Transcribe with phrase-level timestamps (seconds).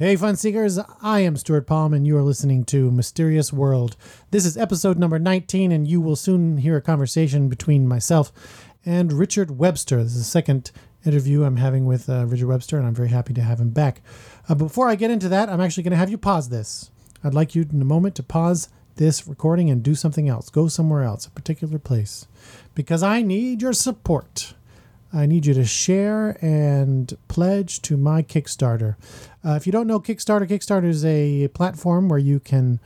[0.00, 0.78] Hey, fun seekers!
[1.02, 3.98] I am Stuart Palm, and you are listening to Mysterious World.
[4.30, 8.32] This is episode number 19, and you will soon hear a conversation between myself
[8.86, 10.02] and Richard Webster.
[10.02, 10.70] This is the second
[11.04, 14.00] interview I'm having with uh, Richard Webster, and I'm very happy to have him back.
[14.48, 16.90] Uh, before I get into that, I'm actually going to have you pause this.
[17.22, 20.48] I'd like you in a moment to pause this recording and do something else.
[20.48, 22.26] Go somewhere else, a particular place,
[22.74, 24.54] because I need your support.
[25.12, 28.94] I need you to share and pledge to my Kickstarter.
[29.44, 32.78] Uh, if you don't know Kickstarter, Kickstarter is a platform where you can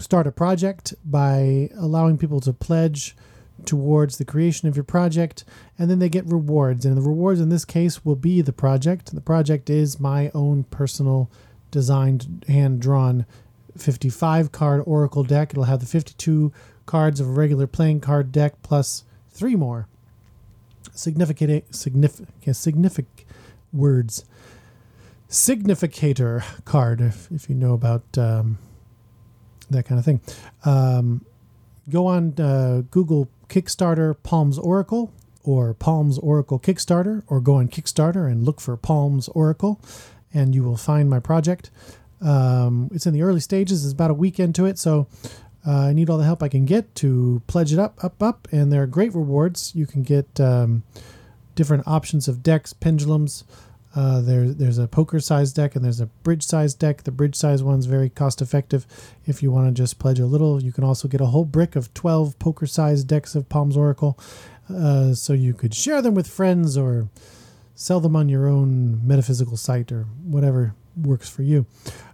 [0.00, 3.16] start a project by allowing people to pledge
[3.64, 5.44] towards the creation of your project,
[5.78, 6.84] and then they get rewards.
[6.84, 9.14] And the rewards in this case will be the project.
[9.14, 11.30] The project is my own personal
[11.70, 13.24] designed, hand drawn
[13.76, 15.52] 55 card Oracle deck.
[15.52, 16.52] It'll have the 52
[16.86, 19.88] cards of a regular playing card deck plus three more
[20.98, 23.24] significant significant significant
[23.72, 24.24] words.
[25.28, 28.58] Significator card if, if you know about um,
[29.70, 30.20] that kind of thing.
[30.64, 31.24] Um,
[31.90, 38.30] go on uh, google kickstarter palms oracle or palms oracle kickstarter or go on kickstarter
[38.30, 39.80] and look for palms oracle
[40.34, 41.70] and you will find my project.
[42.20, 43.84] Um, it's in the early stages.
[43.84, 44.78] It's about a week into it.
[44.78, 45.06] So
[45.66, 48.46] uh, I need all the help I can get to pledge it up, up, up,
[48.52, 49.74] and there are great rewards.
[49.74, 50.84] You can get um,
[51.56, 53.44] different options of decks, pendulums.
[53.94, 57.02] Uh, there, there's a poker size deck and there's a bridge size deck.
[57.02, 58.86] The bridge size one's very cost effective.
[59.26, 61.74] If you want to just pledge a little, you can also get a whole brick
[61.74, 64.18] of 12 poker size decks of Palms Oracle.
[64.68, 67.08] Uh, so you could share them with friends or
[67.74, 71.66] sell them on your own metaphysical site or whatever works for you.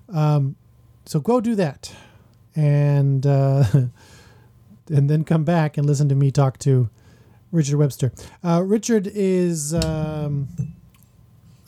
[0.08, 0.56] Um,
[1.04, 1.92] so go do that
[2.56, 3.64] and uh,
[4.88, 6.88] and then come back and listen to me talk to
[7.50, 8.12] Richard Webster.
[8.42, 10.48] Uh, Richard is um,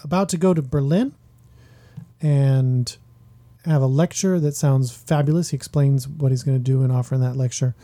[0.02, 1.14] about to go to Berlin
[2.20, 2.96] and
[3.64, 5.50] have a lecture that sounds fabulous.
[5.50, 7.74] He explains what he's going to do and offer in that lecture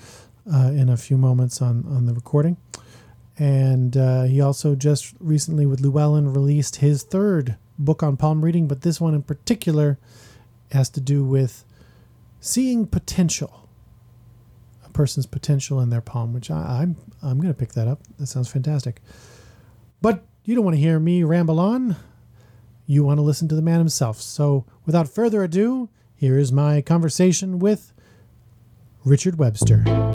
[0.53, 2.57] uh, in a few moments on on the recording.
[3.39, 8.69] And uh, he also just recently with Llewellyn released his third book on palm reading,
[8.69, 9.99] but this one in particular
[10.73, 11.65] has to do with
[12.41, 13.69] seeing potential,
[14.85, 18.01] a person's potential in their palm, which I, I'm I'm going to pick that up.
[18.19, 19.01] That sounds fantastic.
[20.01, 21.97] But you don't want to hear me ramble on.
[22.87, 24.21] You want to listen to the man himself.
[24.21, 27.93] So, without further ado, here is my conversation with
[29.05, 30.10] Richard Webster.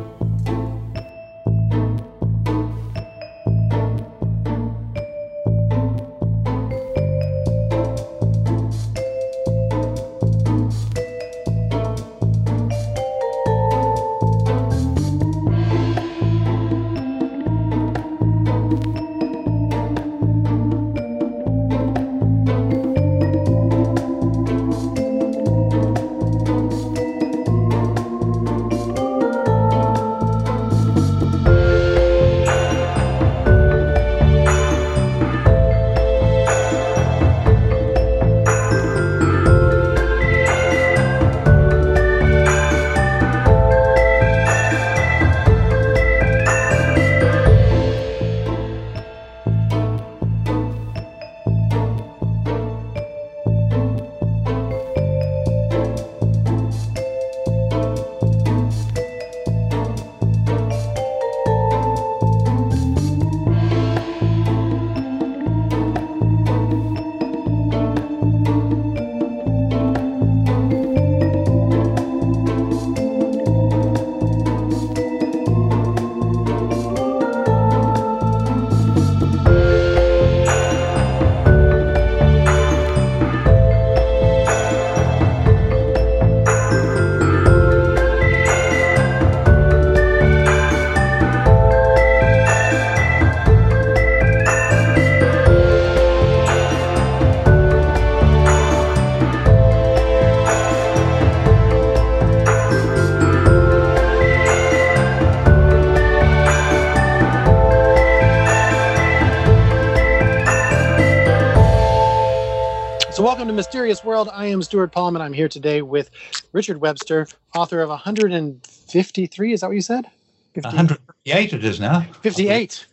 [113.26, 114.30] Welcome to Mysterious World.
[114.32, 116.12] I am Stuart Palm, and I'm here today with
[116.52, 117.26] Richard Webster,
[117.56, 119.52] author of 153.
[119.52, 120.06] Is that what you said?
[120.54, 122.02] 50, 158 it is now.
[122.22, 122.86] 58.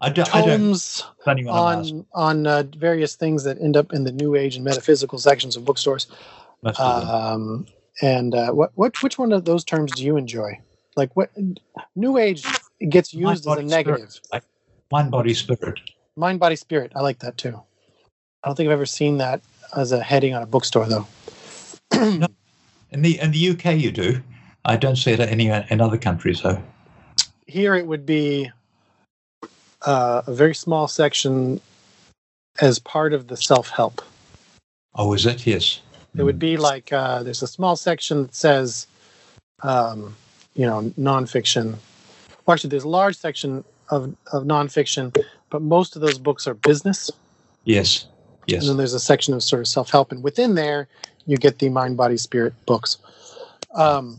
[0.00, 4.12] I do, tomes I don't, on on uh, various things that end up in the
[4.12, 6.06] New Age and metaphysical sections of bookstores.
[6.78, 7.66] Um,
[8.00, 10.56] and uh, what what which one of those terms do you enjoy?
[10.94, 11.30] Like what
[11.96, 12.44] New Age
[12.88, 14.12] gets used mind, as a negative.
[14.12, 14.28] Spirit.
[14.32, 14.44] Like
[14.92, 15.80] mind, body, spirit.
[16.14, 16.92] Mind, body, spirit.
[16.94, 17.60] I like that too.
[18.44, 19.40] I don't think I've ever seen that
[19.76, 21.06] as a heading on a bookstore, though.
[21.92, 24.22] In the in the UK, you do.
[24.64, 26.62] I don't see it any in other countries, though.
[27.46, 28.50] Here it would be
[29.82, 31.60] uh, a very small section
[32.60, 34.00] as part of the self help.
[34.94, 35.46] Oh, is it?
[35.46, 35.80] Yes.
[36.16, 38.86] It would be like uh, there's a small section that says,
[39.62, 40.14] um,
[40.54, 41.76] you know, nonfiction.
[42.46, 45.16] Well, actually, there's a large section of, of nonfiction,
[45.50, 47.10] but most of those books are business.
[47.64, 48.06] Yes.
[48.46, 48.62] Yes.
[48.62, 50.88] And then there's a section of sort of self help, and within there,
[51.26, 52.98] you get the mind, body, spirit books.
[53.74, 54.18] Um,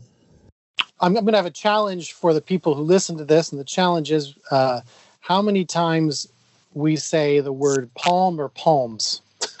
[1.00, 3.60] I'm, I'm going to have a challenge for the people who listen to this, and
[3.60, 4.80] the challenge is uh,
[5.20, 6.28] how many times
[6.74, 9.20] we say the word palm or palms.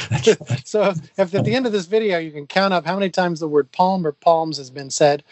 [0.64, 3.40] so if at the end of this video you can count up how many times
[3.40, 5.22] the word palm or palms has been said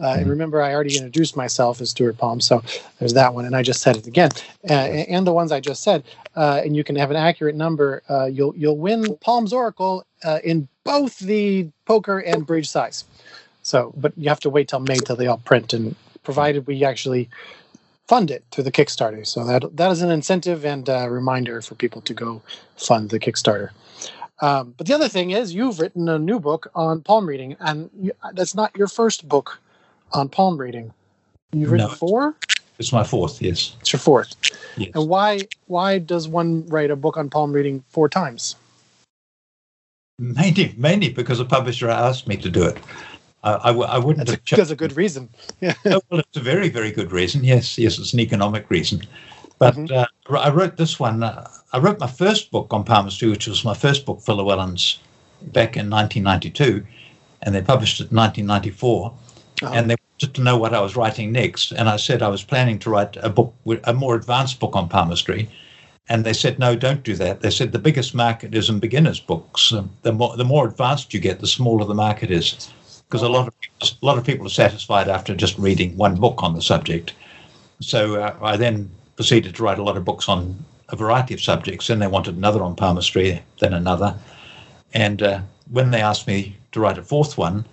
[0.00, 2.62] uh, and remember i already introduced myself as stuart palm so
[2.98, 4.30] there's that one and i just said it again.
[4.68, 6.04] Uh, and the ones i just said
[6.36, 10.40] uh, and you can have an accurate number uh, you'll you'll win palms oracle uh,
[10.44, 13.04] in both the poker and bridge size.
[13.62, 16.84] So but you have to wait till may till they all print and provided we
[16.84, 17.28] actually
[18.08, 19.26] fund it through the kickstarter.
[19.26, 22.42] So that that is an incentive and a reminder for people to go
[22.76, 23.70] fund the kickstarter.
[24.40, 27.88] Um, but the other thing is, you've written a new book on palm reading, and
[27.98, 29.58] you, that's not your first book
[30.16, 30.92] on palm reading.
[31.52, 31.94] You've written No.
[31.94, 32.34] four.
[32.78, 33.40] it's my fourth.
[33.40, 33.76] Yes.
[33.80, 34.34] It's your fourth.
[34.76, 34.90] Yes.
[34.94, 38.56] And why why does one write a book on palm reading four times?
[40.18, 42.78] Mainly, mainly because a publisher asked me to do it.
[43.44, 45.28] I wouldn't That's a, have chosen that's a good reason.
[45.60, 45.74] Yeah.
[45.86, 47.44] Oh, well, it's a very, very good reason.
[47.44, 49.02] Yes, yes, it's an economic reason.
[49.58, 49.92] But Mhm.
[49.92, 51.22] uh, I wrote this one.
[51.22, 54.98] Uh, I wrote my first book on palmistry, which was my first book for Llewellyn's
[55.52, 56.84] back in 1992,
[57.42, 59.12] and they published it in 1994.
[59.62, 59.72] Uh-huh.
[59.74, 62.78] And they to know what I was writing next, and I said I was planning
[62.80, 63.54] to write a book,
[63.84, 65.48] a more advanced book on palmistry.
[66.08, 67.40] And they said, no, don't do that.
[67.40, 69.72] They said the biggest market is in beginners' books.
[69.72, 72.70] Um, the more the more advanced you get, the smaller the market is,
[73.08, 76.14] because a lot of people, a lot of people are satisfied after just reading one
[76.14, 77.12] book on the subject.
[77.80, 81.40] So uh, I then proceeded to write a lot of books on a variety of
[81.40, 81.88] subjects.
[81.88, 84.14] Then they wanted another on palmistry, then another.
[84.94, 85.40] And uh,
[85.70, 87.64] when they asked me to write a fourth one,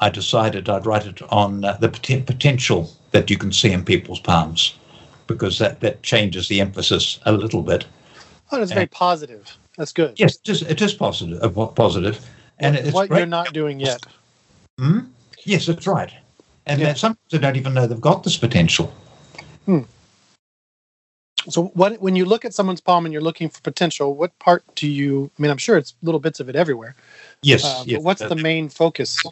[0.00, 3.84] I decided I'd write it on uh, the poten- potential that you can see in
[3.84, 4.74] people's palms,
[5.26, 7.86] because that, that changes the emphasis a little bit.
[8.50, 9.56] Oh, it's very positive.
[9.76, 10.18] That's good.
[10.18, 12.28] Yes, it is, it is positive, uh, positive.
[12.58, 14.04] and what it's what you're not doing yet.
[14.78, 15.00] Hmm?
[15.44, 16.12] Yes, that's right.
[16.66, 16.86] And Yeah.
[16.86, 18.92] then sometimes they don't even know they've got this potential.
[19.66, 19.80] Hmm.
[21.48, 24.62] So what when you look at someone's palm and you're looking for potential, what part
[24.74, 25.30] do you?
[25.38, 26.94] I mean, I'm sure it's little bits of it everywhere.
[27.42, 28.02] Yes, Uh, yes.
[28.02, 29.22] what's uh, the main focus?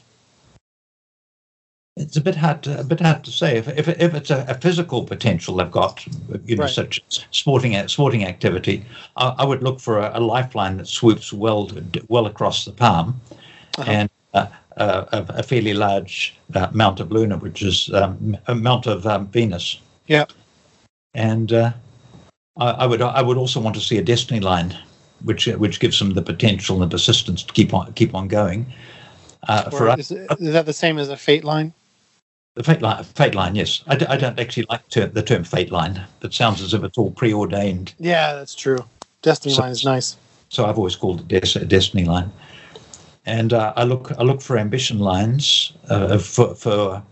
[1.96, 3.58] It's a bit hard to, a bit hard to say.
[3.58, 6.04] If if, if it's a, a physical potential they've got,
[6.46, 6.70] you know, Right.
[6.70, 7.02] such
[7.32, 8.84] sporting sporting activity,
[9.16, 11.70] I, I would look for a, a lifeline that swoops well
[12.08, 13.20] well across the palm,
[13.76, 13.90] Uh-huh.
[13.90, 14.46] and uh,
[14.78, 19.26] uh, a, fairly large uh, mount of Luna, which is um, a mount of um,
[19.26, 19.78] Venus.
[20.06, 20.24] Yeah.
[21.12, 21.72] And uh,
[22.56, 24.74] I, I would I would also want to see a destiny line,
[25.24, 28.72] which which gives them the potential and the persistence to keep on keep on going.
[29.46, 31.74] Uh, for is, is that the same as a fate line?
[32.54, 33.82] The fate line, fate line, yes.
[33.86, 36.02] I, d- I don't actually like the term fate line.
[36.20, 37.94] That sounds as if it's all preordained.
[37.98, 38.84] Yeah, that's true.
[39.22, 40.16] Destiny So- line is nice.
[40.48, 42.30] So I've always called it des- a destiny line.
[43.24, 47.02] And uh, I look I look for ambition lines uh, for, for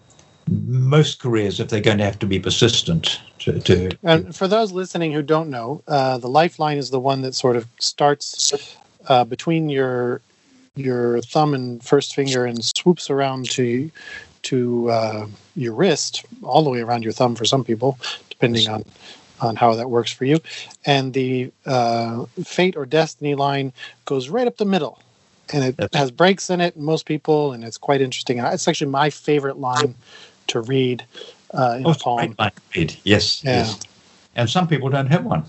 [0.51, 3.21] most careers if they're going to have to be persistent.
[3.39, 7.23] To, to And for those listening who don't know, uh, the lifeline is the one
[7.23, 8.77] that sort of starts
[9.09, 10.21] uh, between your
[10.77, 13.91] your thumb and first finger and swoops around to
[14.43, 18.85] to uh, your wrist, all the way around your thumb for some people, depending on
[19.41, 20.39] on how that works for you.
[20.85, 23.73] And the uh, fate or destiny line
[24.05, 25.01] goes right up the middle,
[25.53, 26.77] and it That's- has breaks in it.
[26.77, 28.39] Most people, and it's quite interesting.
[28.39, 29.95] And it's actually my favorite line
[30.49, 31.05] to read
[31.55, 32.35] uh, in oh, a poem.
[32.35, 32.97] to read.
[33.05, 33.59] Yes, Yeah.
[33.59, 33.81] yes.
[34.37, 35.45] And some people don't have one.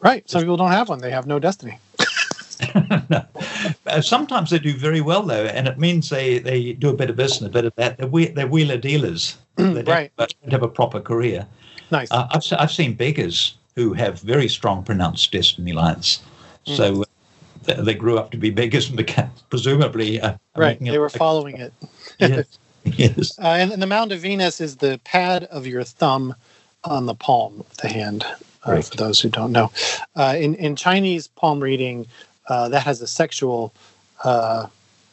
[0.00, 0.28] Right.
[0.28, 1.00] Some people don't have one.
[1.00, 1.78] They have no destiny.
[3.10, 3.24] no.
[3.86, 7.10] Uh, Sometimes they do very well though, and it means they, they do a bit
[7.10, 7.98] of this and a bit of that.
[7.98, 9.36] They're, whe- they're wheeler dealers.
[9.56, 10.12] They don't, Right.
[10.16, 11.46] don't have a proper career.
[11.90, 12.10] Nice.
[12.10, 16.20] Uh, I've, I've seen beggars who have very strong pronounced destiny lines.
[16.66, 16.74] Hmm.
[16.74, 17.04] So uh,
[17.64, 20.78] they, they grew up to be beggars and became presumably uh, right.
[20.80, 21.72] They were following it.
[22.18, 23.38] yes, yes.
[23.38, 26.34] Uh, and, and the Mound of Venus is the pad of your thumb
[26.84, 28.24] on the palm of the hand,
[28.66, 28.84] uh, Right.
[28.84, 29.70] for those who don't know.
[30.16, 32.06] Uh, in, in Chinese palm reading,
[32.48, 33.72] uh, that has a sexual
[34.24, 34.66] uh,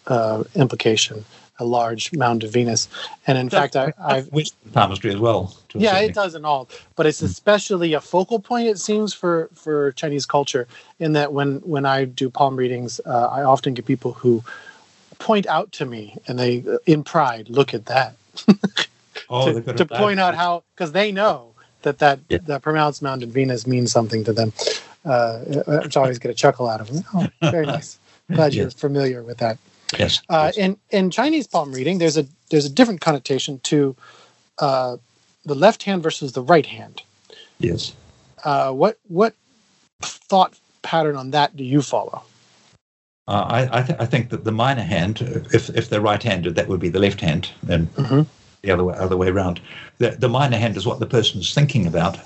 [0.07, 1.25] uh, implication.
[1.59, 2.89] a large mound of Venus.
[3.27, 4.29] And in fact, I, I've
[4.73, 5.55] palmistry as well.
[5.75, 8.67] yeah, it does in all, but it's especially a focal point.
[8.67, 10.67] It seems for for Chinese culture,
[10.99, 14.43] in that when when I do palm readings, uh, I often get people who
[15.19, 18.15] point out to me and they, in pride, look at that
[19.29, 22.39] Oh, to, to point out how because they know that that Yeah.
[22.45, 24.53] that pronounced mountain Venus means something to them,
[25.05, 25.39] uh,
[25.83, 26.89] which I always get a chuckle out of.
[27.13, 27.97] Oh, very nice.
[28.31, 28.73] Glad you're Yes.
[28.73, 29.57] familiar with that.
[29.99, 30.21] Yes.
[30.29, 30.57] Uh, yes.
[30.57, 33.95] in in Chinese palm reading, there's a there's a different connotation to
[34.59, 34.97] uh,
[35.45, 37.01] the left hand versus the right hand.
[37.59, 37.93] yes.
[38.43, 39.33] Uh, what what
[40.01, 42.23] thought pattern on that do you follow?
[43.27, 45.21] Uh, I I, th- I think that the minor hand,
[45.53, 48.25] if if they're right-handed, that would be the left hand, and Mhm.
[48.61, 49.61] the other way other way around.
[49.99, 52.17] The the minor hand is what the person is thinking about,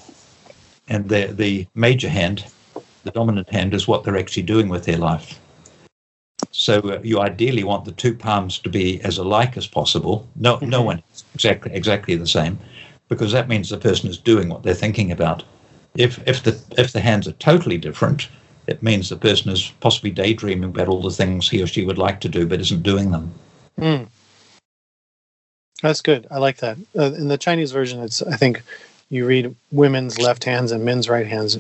[0.88, 2.46] and the the major hand,
[3.08, 5.40] the dominant hand, is what they're actually doing with their life.
[6.52, 10.28] So uh, you ideally want the two palms to be as alike as possible.
[10.36, 10.86] No no Mhm.
[10.86, 12.58] one is exactly exactly the same,
[13.10, 15.44] because that means the person is doing what they're thinking about.
[15.96, 18.28] If if the if the hands are totally different,
[18.68, 21.98] it means the person is possibly daydreaming about all the things he or she would
[21.98, 23.32] like to do but isn't doing them.
[23.80, 24.04] Hmm.
[25.82, 26.28] That's good.
[26.32, 26.78] I like that.
[26.98, 28.64] Uh, in the Chinese version, it's I think
[29.10, 31.58] you read women's left hands and men's right hands,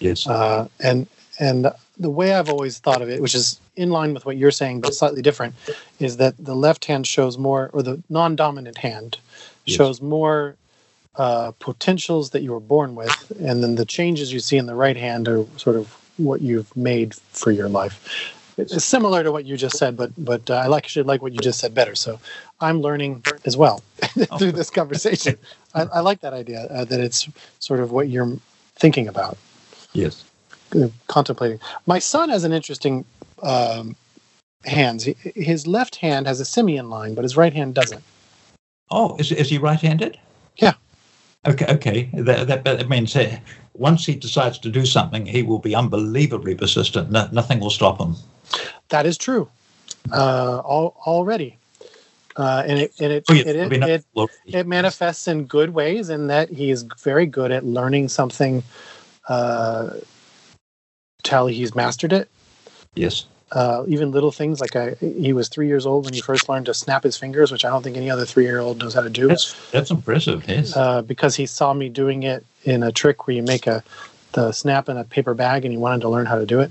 [0.00, 0.26] Yes.
[0.26, 1.06] uh, and
[1.40, 4.50] and the way I've always thought of it, which is in line with what you're
[4.50, 5.54] saying but slightly different,
[6.00, 9.18] is that the left hand shows more, or the non-dominant hand
[9.64, 9.76] Yes.
[9.76, 10.56] shows more
[11.16, 14.74] uh, potentials that you were born with, and then the changes you see in the
[14.74, 18.34] right hand are sort of what you've made for your life.
[18.56, 21.32] It's similar to what you just said, but but uh, I like actually like what
[21.32, 21.94] you just said better.
[21.94, 22.18] So
[22.60, 23.82] I'm learning as well
[24.38, 25.38] through this conversation.
[25.74, 27.28] I, I like that idea uh, that it's
[27.60, 28.36] sort of what you're
[28.74, 29.36] thinking about
[29.92, 30.24] yes.
[31.06, 31.60] contemplating.
[31.86, 33.04] My son has an interesting
[33.42, 33.96] um,
[34.64, 35.04] hands.
[35.34, 38.02] His left hand has a simian line, but his right hand doesn't.
[38.90, 40.18] Oh, is, is he right-handed?
[40.56, 40.72] Yeah.
[41.46, 41.66] Okay.
[41.66, 42.10] Okay.
[42.14, 43.38] That that, that means uh,
[43.74, 47.10] once he decides to do something, he will be unbelievably persistent.
[47.10, 48.16] No, nothing will stop him.
[48.88, 49.48] That is true.
[50.12, 51.58] Uh, all, already,
[52.36, 56.08] uh, and it and it Oh, yeah, it, it, it it manifests in good ways
[56.08, 58.62] in that he is very good at learning something
[59.28, 59.90] uh,
[61.22, 62.28] till he's mastered it.
[62.94, 63.26] yes.
[63.50, 66.66] Uh, even little things like I, he was three years old when he first learned
[66.66, 69.26] to snap his fingers, which I don't think any other three-year-old knows how to do.
[69.26, 70.46] That's that's impressive.
[70.46, 70.76] Yes.
[70.76, 73.82] uh, because he saw me doing it in a trick where you make a
[74.32, 76.70] the snap in a paper bag, and he wanted to learn how to do it.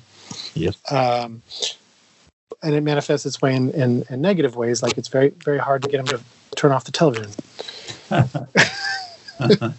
[0.53, 0.75] Yes.
[0.91, 1.41] Um,
[2.61, 5.81] and it manifests its way in, in, in negative ways, like it's very very hard
[5.81, 6.19] to get him to
[6.55, 7.31] turn off the television.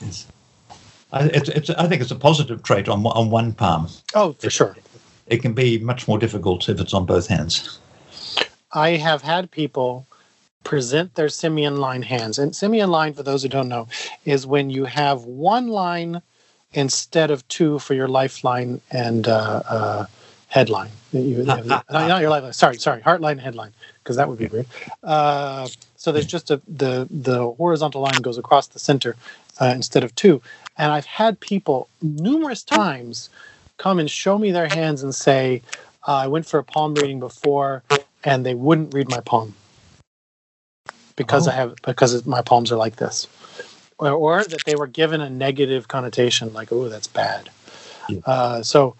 [0.00, 0.26] yes.
[1.12, 3.88] I, it's, it's, I think it's a positive trait on on one palm.
[4.14, 4.76] Oh, for sure.
[5.26, 7.78] It can be much more difficult if it's on both hands.
[8.72, 10.06] I have had people
[10.64, 12.38] present their simian line hands.
[12.38, 13.88] And simian line, for those who don't know,
[14.24, 16.22] is when you have one line
[16.72, 20.06] instead of two for your lifeline and uh, uh,
[20.48, 20.90] headline.
[21.12, 22.52] You, the- not, not your lifeline.
[22.52, 24.66] Sorry, sorry, heartline and headline, because that would be weird.
[25.02, 29.14] Uh, so there's just a the the horizontal line goes across the center
[29.60, 30.42] uh, instead of two.
[30.78, 33.30] And I've had people numerous times
[33.78, 35.62] come and show me their hands and say,
[36.06, 37.82] uh, "I went for a palm reading before."
[38.24, 39.52] and they wouldn't read my palm
[41.16, 41.50] because Oh.
[41.50, 43.26] I have because my palms are like this,
[43.98, 47.50] or, or that they were given a negative connotation, like "oh, that's bad."
[48.08, 48.20] Yeah.
[48.24, 48.94] Uh, so,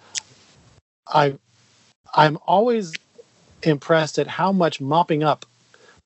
[1.06, 1.36] I
[2.14, 2.94] I'm always
[3.62, 5.46] impressed at how much mopping up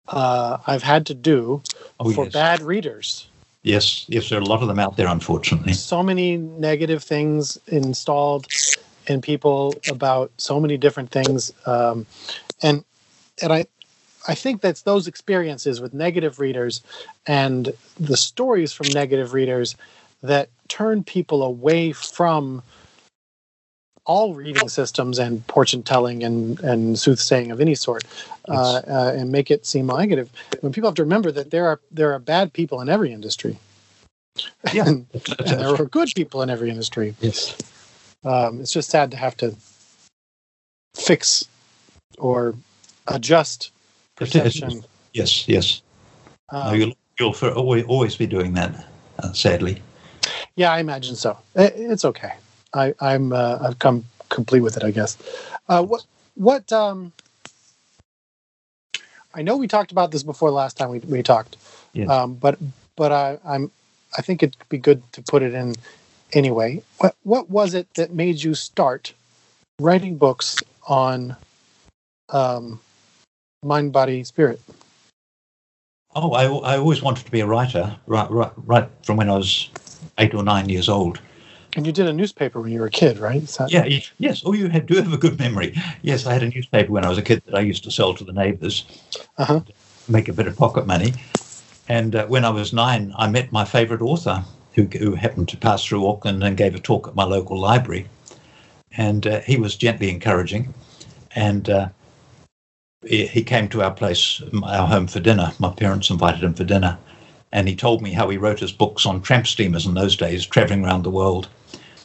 [0.08, 1.62] uh, I've had to do
[1.98, 2.32] Oh for yes.
[2.34, 3.28] bad readers.
[3.66, 4.06] Yes.
[4.08, 4.28] Yes.
[4.30, 5.72] There are a lot of them out there, unfortunately.
[5.72, 8.46] So many negative things installed
[9.08, 12.06] in people about so many different things, um,
[12.62, 12.84] and
[13.42, 13.66] and I
[14.28, 16.80] I think that's those experiences with negative readers
[17.26, 19.76] and the stories from negative readers
[20.22, 22.62] that turn people away from
[24.06, 28.04] all reading systems and fortune telling and, and soothsaying of any sort
[28.48, 30.30] uh, uh, and make it seem negative.
[30.60, 33.58] When people have to remember that there are there are bad people in every industry.
[34.72, 34.86] Yeah.
[34.86, 35.06] and,
[35.46, 37.14] and there are good people in every industry.
[37.20, 37.56] yes.
[38.24, 39.54] Um, it's just sad to have to
[40.94, 41.44] fix
[42.18, 42.54] or
[43.08, 43.70] adjust
[44.16, 44.84] perception.
[45.14, 45.48] Yes.
[45.48, 45.80] Yes.
[46.52, 48.86] No, Um, you'll you'll for always, always be doing that.
[49.18, 49.80] Uh, sadly.
[50.56, 51.38] yeah, I imagine so.
[51.54, 52.34] It, it's okay.
[52.76, 55.18] I, I'm uh, I've come complete with it, I guess.
[55.68, 56.04] Uh, what
[56.34, 57.12] what um,
[59.34, 61.56] I know we talked about this before last time we, we talked,
[61.94, 62.10] Yes.
[62.10, 62.58] um, but
[62.96, 63.70] but I, I'm
[64.18, 65.74] I think it'd be good to put it in
[66.32, 66.82] anyway.
[66.98, 69.14] What what was it that made you start
[69.80, 71.36] writing books on
[72.30, 72.80] um,
[73.62, 74.60] mind, body, spirit?
[76.14, 79.36] Oh, I, I always wanted to be a writer, right, right, right from when I
[79.36, 79.70] was
[80.18, 81.20] eight or nine years old.
[81.76, 83.46] And you did a newspaper when you were a kid, right?
[83.46, 84.42] That- Yeah, yes.
[84.46, 85.74] Oh, you have, do have a good memory.
[86.00, 88.14] Yes, I had a newspaper when I was a kid that I used to sell
[88.14, 88.86] to the neighbours,
[89.36, 89.60] Uh-huh.
[90.08, 91.12] make a bit of pocket money.
[91.86, 94.42] And uh, when I was nine, I met my favourite author,
[94.74, 98.08] who, who happened to pass through Auckland and gave a talk at my local library.
[98.96, 100.72] And uh, he was gently encouraging,
[101.34, 101.88] and uh,
[103.06, 105.52] he, came to our place, our home for dinner.
[105.58, 106.96] My parents invited him for dinner,
[107.52, 110.46] and he told me how he wrote his books on tramp steamers in those days,
[110.46, 111.48] travelling around the world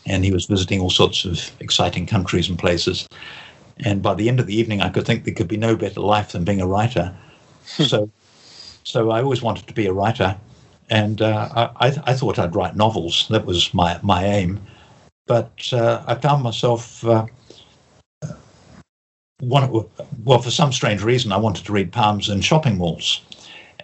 [0.06, 3.08] and he was visiting all sorts of exciting countries and places.
[3.80, 6.02] And by the end of the evening, I could think there could be no better
[6.02, 7.16] life than being a writer.
[7.66, 8.10] so,
[8.84, 10.36] so I always wanted to be a writer,
[10.90, 13.28] and uh, I, I, I thought I'd write novels.
[13.30, 14.60] That was my my aim.
[15.28, 17.06] But uh, I found myself.
[17.06, 17.26] Uh,
[19.40, 19.86] one,
[20.24, 23.22] well, for some strange reason, I wanted to read palms in shopping malls,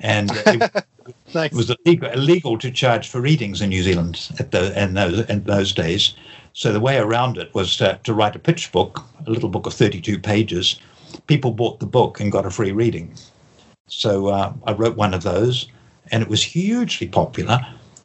[0.02, 0.86] and it,
[1.34, 1.52] Nice.
[1.52, 5.20] it was illegal, illegal to charge for readings in New Zealand at the in those
[5.30, 6.14] in those days.
[6.54, 9.68] So the way around it was to, to write a pitch book, a little book
[9.68, 10.80] of 32 pages.
[11.28, 13.14] People bought the book and got a free reading.
[13.88, 15.68] So uh, I wrote one of those,
[16.12, 17.60] and it was hugely popular.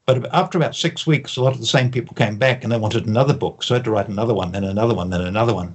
[0.04, 2.78] But after about six weeks, a lot of the same people came back and they
[2.78, 3.62] wanted another book.
[3.62, 5.75] So I had to write another one, then another one, then another one.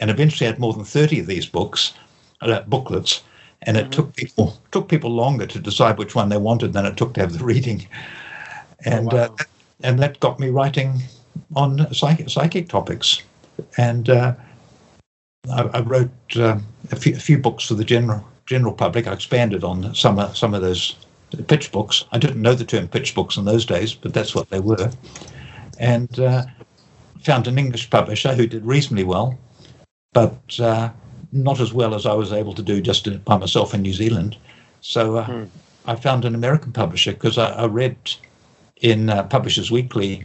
[0.00, 1.92] And eventually I had more than 30 of these books,
[2.40, 3.22] uh, booklets.
[3.66, 3.90] And it Mhm.
[3.90, 7.20] took people took people longer to decide which one they wanted than it took to
[7.20, 7.86] have the reading.
[8.84, 9.18] And wow.
[9.18, 9.44] uh,
[9.82, 11.02] and that got me writing
[11.56, 13.22] on psychic, psychic topics.
[13.76, 14.34] And uh,
[15.50, 16.58] I, I wrote uh,
[16.90, 19.06] a, few, a few books for the general general public.
[19.06, 20.96] I expanded on some of, some of those
[21.48, 22.04] pitch books.
[22.12, 24.90] I didn't know the term pitch books in those days, but that's what they were.
[25.78, 26.44] And uh,
[27.22, 29.38] found an English publisher who did reasonably well,
[30.12, 30.90] but uh,
[31.34, 34.36] not as well as I was able to do just by myself in New Zealand.
[34.80, 35.44] So uh, Hmm.
[35.86, 37.96] I found an American publisher because I, I read
[38.76, 40.24] in uh, Publishers Weekly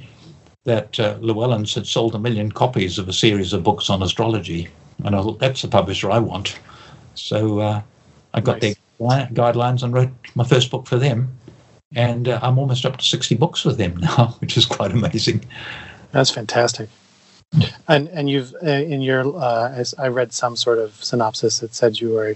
[0.65, 4.69] that uh, Llewellyn's had sold a million copies of a series of books on astrology.
[5.03, 6.57] And I thought, that's the publisher I want.
[7.15, 7.81] So uh,
[8.33, 8.75] I got Nice.
[8.99, 11.29] their gui- guidelines and wrote my first book for them.
[11.95, 15.43] And uh, I'm almost up to 60 books with them now, which is quite amazing.
[16.11, 16.89] That's fantastic.
[17.87, 21.73] And and you've uh, in your uh, as I read some sort of synopsis that
[21.73, 22.35] said you were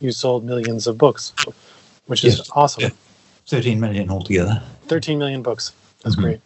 [0.00, 1.32] you sold millions of books,
[2.06, 2.50] which is Yes.
[2.54, 2.82] awesome.
[2.84, 2.90] Yeah.
[3.46, 4.62] 13 million altogether.
[4.88, 5.72] 13 million books.
[6.02, 6.22] That's Mhm.
[6.22, 6.40] great.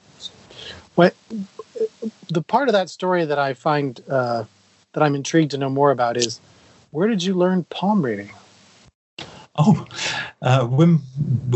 [0.95, 1.15] What
[2.29, 4.45] the part of that story that I find uh,
[4.93, 6.41] that I'm intrigued to know more about is
[6.91, 8.31] where did you learn palm reading?
[9.59, 9.87] Oh,
[10.43, 11.01] uh, when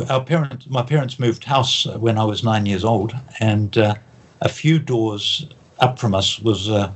[0.08, 3.94] our parents, my parents moved house when I was nine years old, and uh,
[4.40, 5.46] a few doors
[5.80, 6.92] up from us was a,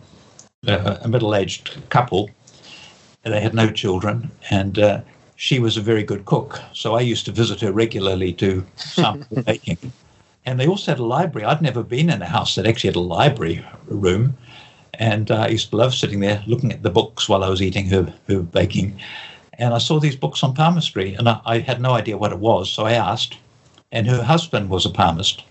[0.67, 2.31] a middle-aged couple.
[3.23, 5.01] They had no children, and uh,
[5.37, 6.61] she was a very good cook.
[6.73, 9.79] So I used to visit her regularly to sample baking.
[10.47, 11.47] And they also had a library.
[11.47, 14.37] I'd never been in a house that actually had a library room,
[14.95, 17.63] and uh, I used to love sitting there looking at the books while I was
[17.63, 19.01] eating her, her baking
[19.59, 22.39] and I saw these books on palmistry, and I, I had no idea what it
[22.39, 22.71] was.
[22.71, 23.39] So I asked,
[23.93, 25.45] and her husband was a palmist,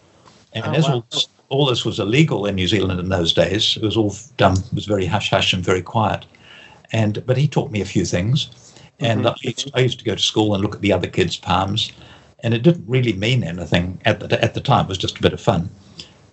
[0.54, 0.94] and Oh, as wow.
[1.12, 4.54] all, all this was illegal in New Zealand in those days, it was all done
[4.58, 6.26] it was very hush hush and very quiet.
[6.92, 8.50] And but he taught me a few things,
[9.00, 9.32] and Mhm.
[9.32, 11.92] I, used, I used to go to school and look at the other kids' palms,
[12.44, 14.86] and it didn't really mean anything at the at the time.
[14.86, 15.70] It was just a bit of fun.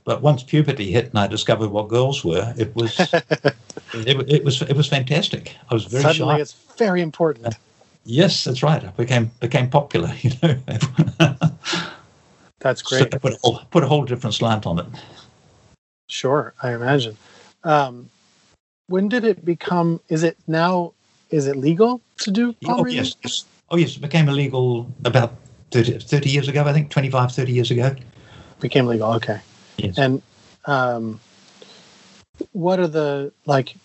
[0.05, 2.99] But once puberty hit and I discovered what girls were, it was
[3.93, 5.55] it, it was it was fantastic.
[5.71, 6.41] I was very Suddenly, shy.
[6.41, 7.55] it's very important.
[8.07, 8.83] Yes, that's right.
[8.83, 10.11] I became became popular.
[10.23, 10.57] You know,
[12.61, 13.15] That's So great.
[13.15, 14.87] I put a whole, put a whole different slant on it.
[16.09, 17.17] Sure, I imagine.
[17.65, 18.11] Um,
[18.89, 20.01] when did it become?
[20.09, 20.93] Is it now?
[21.31, 23.05] Is it legal to do palm Oh reading?
[23.05, 23.45] yes, yes.
[23.71, 25.35] oh yes, it became illegal about
[25.71, 26.65] 30, 30 years ago.
[26.65, 27.95] I think 25, 30 years ago.
[28.61, 29.13] Became legal.
[29.15, 29.41] Okay.
[29.77, 29.97] Yes.
[29.97, 30.21] And
[30.67, 31.21] um,
[32.53, 33.77] what are the like?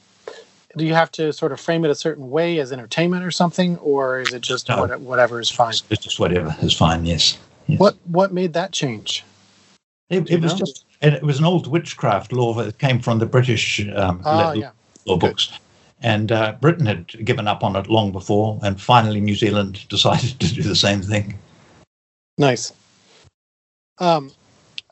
[0.76, 3.78] Do you have to sort of frame it a certain way as entertainment or something,
[3.78, 4.82] or is it just No.
[4.82, 5.76] what, whatever is fine?
[5.90, 7.06] It's just whatever is fine.
[7.06, 7.38] Yes.
[7.68, 7.80] Yes.
[7.80, 9.24] What what made that change?
[10.10, 10.60] It, it was know?
[10.60, 10.86] just.
[11.02, 14.52] And it was an old witchcraft law that came from the British um, Ah, law
[14.54, 14.72] yeah.
[15.06, 15.52] law books,
[16.02, 20.40] and uh, Britain had given up on it long before, and finally New Zealand decided
[20.40, 21.38] to do the same thing.
[22.38, 22.72] Nice.
[24.00, 24.32] Um,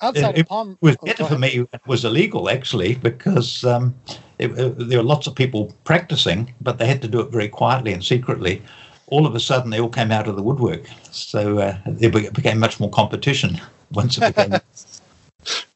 [0.01, 1.65] outside It- of palm, It was oh, better go for me.
[1.73, 3.95] It was illegal actually because um,
[4.39, 7.47] it, it- there were lots of people practicing, but they had to do it very
[7.49, 8.61] quietly and secretly.
[9.07, 12.59] All of a sudden, they all came out of the woodwork, so uh, there became
[12.59, 13.59] much more competition
[13.91, 14.59] once it became.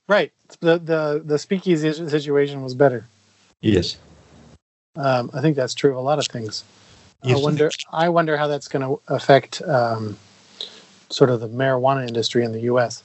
[0.07, 0.31] Right.
[0.61, 3.05] The the the speakeasy situation was better.
[3.59, 3.97] yes,
[4.95, 6.63] Um, I think that's true of a lot of things.
[7.23, 7.71] Yes, I wonder.
[7.91, 10.17] I wonder how that's going to affect um,
[11.09, 13.03] sort of the marijuana industry in the U.S.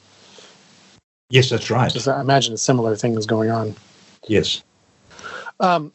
[1.30, 2.06] Yes, that's right.
[2.08, 3.74] I imagine a similar thing is going on.
[4.28, 4.62] Yes.
[5.58, 5.92] Um,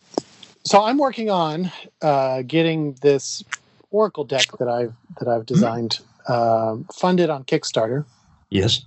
[0.63, 3.43] so I'm working on uh, getting this
[3.91, 8.05] Oracle deck that I've that I've designed uh, funded on Kickstarter.
[8.49, 8.85] Yes.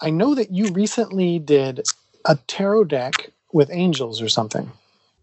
[0.00, 1.84] I know that you recently did
[2.24, 4.70] a tarot deck with angels or something.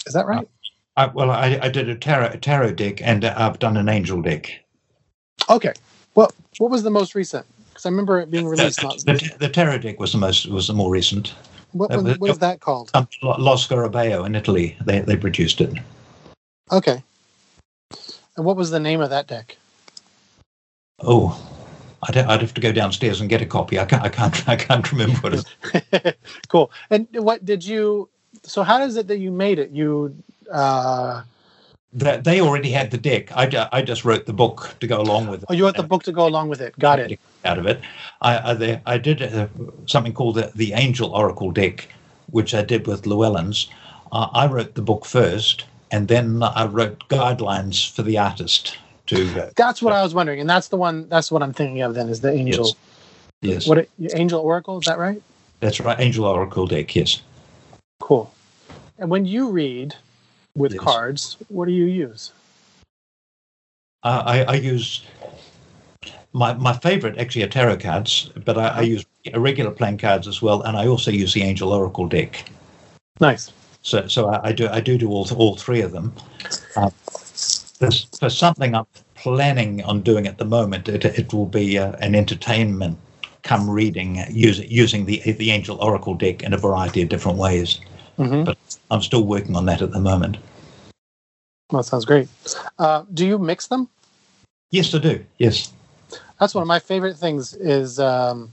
[0.06, 0.48] Is that right?
[0.96, 3.90] I, well, I, I did a tarot, a tarot deck and uh, I've done an
[3.90, 4.52] angel deck.
[5.50, 5.74] Okay.
[6.16, 7.46] Well, what was the most recent?
[7.70, 8.82] Because I remember it being released.
[8.82, 11.34] The, Not, the, the tarot deck was the most was the more recent.
[11.72, 12.92] what, uh, was, what is that called?
[12.94, 15.74] Um, Lo Scarabeo in Italy, they they produced it.
[16.72, 17.02] Okay.
[18.40, 19.58] And what was the name of that deck?
[21.00, 21.38] Oh,
[22.04, 23.78] I'd, I'd have to go downstairs and get a copy.
[23.78, 26.18] I can't I can't I can't remember what it.
[26.48, 26.72] cool.
[26.90, 28.08] And what did you?
[28.44, 29.72] So how is it that you made it?
[29.72, 30.16] You
[30.50, 31.24] uh,
[31.92, 33.30] That they already had the deck.
[33.36, 35.48] I, I just wrote the book to go along with it.
[35.50, 36.80] oh, you wrote the book to go along with it?
[36.80, 37.20] Got it.
[37.44, 37.82] out of it.
[38.22, 39.48] I I, I did uh,
[39.86, 41.90] something called the, the Angel Oracle deck,
[42.32, 43.70] which I did with Llewellyn's.
[44.14, 49.44] Uh, I wrote the book first, and then I wrote guidelines for the artist to.
[49.44, 51.08] Uh, That's what I was wondering, and that's the one.
[51.10, 51.94] That's what I'm thinking of.
[51.96, 52.66] Then is the angel.
[53.42, 53.66] Yes.
[53.66, 54.78] yes, What angel oracle?
[54.80, 55.22] Is that right?
[55.60, 56.00] that's right.
[56.00, 56.96] Angel Oracle deck.
[56.96, 57.22] Yes.
[58.00, 58.32] Cool.
[58.98, 59.96] And when you read
[60.56, 60.82] with Yes.
[60.82, 62.32] cards, what do you use?
[64.04, 65.04] Uh, I, I use
[66.32, 70.42] my my favorite actually are tarot cards, but I, I use regular playing cards as
[70.42, 72.50] well, and I also use the Angel Oracle deck.
[73.20, 73.52] Nice.
[73.82, 76.14] So, so I, I do I do do all all three of them.
[76.76, 76.90] Uh,
[77.80, 81.94] there's, for something I'm planning on doing at the moment, it, it will be uh,
[81.94, 82.98] an entertainment
[83.44, 87.80] come reading using using the the Angel Oracle deck in a variety of different ways.
[88.18, 88.58] hmm But
[88.92, 90.38] I'm still working on that at the moment.
[91.70, 92.28] That sounds great.
[92.78, 93.88] Uh, do you mix them?
[94.72, 95.24] Yes, I do.
[95.38, 95.72] Yes.
[96.40, 97.54] That's one of my favorite things.
[97.54, 98.52] Is um,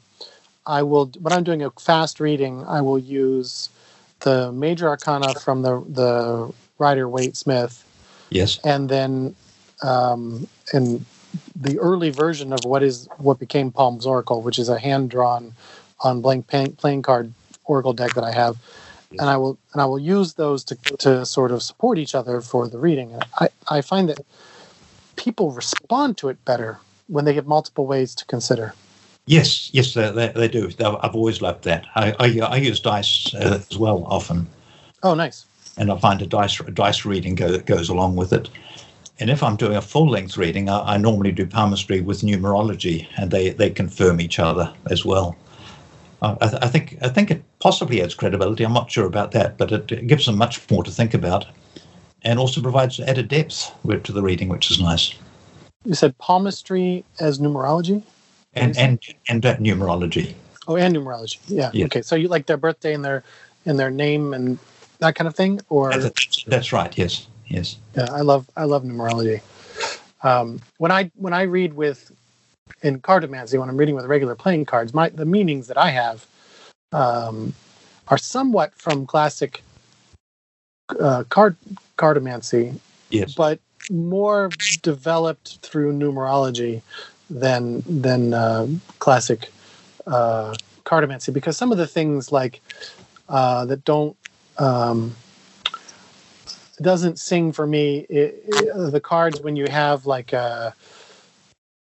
[0.67, 3.71] I will when I'm doing a fast reading, I will use
[4.21, 7.85] the major arcana from the the Rider Waite Smith,
[8.31, 8.59] Yes.
[8.65, 9.35] and then
[9.83, 11.05] um, in
[11.55, 15.55] the early version of what is what became Palm's Oracle, which is a hand drawn
[16.01, 17.33] on blank playing, playing card
[17.65, 18.57] Oracle deck that I have,
[19.13, 22.41] and I will and I will use those to to sort of support each other
[22.41, 23.13] for the reading.
[23.13, 24.21] And I I find that
[25.17, 28.75] people respond to it better when they get multiple ways to consider.
[29.27, 30.71] Yes, yes, they, they, they do.
[30.79, 31.85] I've always loved that.
[31.97, 34.47] I I, I use dice uh, as well often,
[35.03, 35.47] Oh, nice.
[35.77, 38.49] and I find a dice a dice reading go, goes along with it.
[39.19, 43.09] And if I'm doing a full length reading, I, I normally do palmistry with numerology,
[43.17, 45.37] and they, they confirm each other as well.
[46.23, 48.65] I, th- I think I think it possibly adds credibility.
[48.65, 51.47] I'm not sure about that, but it, it gives them much more to think about,
[52.23, 53.73] and also provides added depth
[54.05, 55.15] to the reading, which is nice.
[55.85, 58.03] You said palmistry as numerology.
[58.57, 60.35] And and and uh, numerology.
[60.69, 61.38] Oh, and numerology.
[61.47, 61.71] Yeah.
[61.73, 61.87] Yeah.
[61.87, 62.03] Okay.
[62.03, 63.23] So you like their birthday and their
[63.66, 64.59] and their name and
[64.99, 66.97] that kind of thing, or That's, that's right.
[66.97, 67.27] Yes.
[67.49, 67.77] Yes.
[67.97, 69.40] Yeah, I love I love numerology.
[70.23, 72.11] Um, when I when I read with
[72.83, 76.27] in cartomancy, when I'm reading with regular playing cards, my the meanings that I have
[76.92, 77.55] um,
[78.09, 79.62] are somewhat from classic
[81.01, 81.57] uh, card
[81.99, 82.79] cartomancy,
[83.11, 83.35] Yes.
[83.35, 84.51] but more
[84.83, 86.83] developed through numerology
[87.31, 88.67] than than uh,
[88.99, 89.51] classic
[90.07, 92.61] uh, cartomancy because some of the things like
[93.29, 94.17] uh, that don't
[94.59, 95.15] um,
[96.81, 100.75] doesn't sing for me it, it- the cards when you have like a,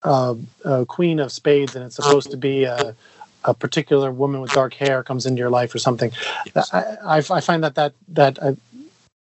[0.03, 0.35] a,
[0.65, 2.95] a queen of spades and it's supposed to be a,
[3.43, 6.11] a particular woman with dark hair comes into your life or something
[6.55, 6.73] Yes.
[6.73, 8.53] I, I, I find that that that uh,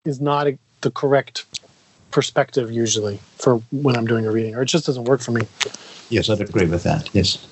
[0.06, 1.46] is not a, the correct
[2.16, 5.42] perspective usually for when I'm doing a reading, or it just doesn't work for me.
[6.10, 7.14] Yes, I'd agree with that.
[7.14, 7.46] Yes.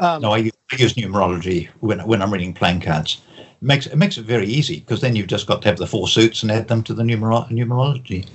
[0.00, 3.20] Um, No, I use numerology when when I'm reading playing cards.
[3.38, 5.86] It makes it makes it very easy because then you've just got to have the
[5.86, 8.26] four suits and add them to the numero- numerology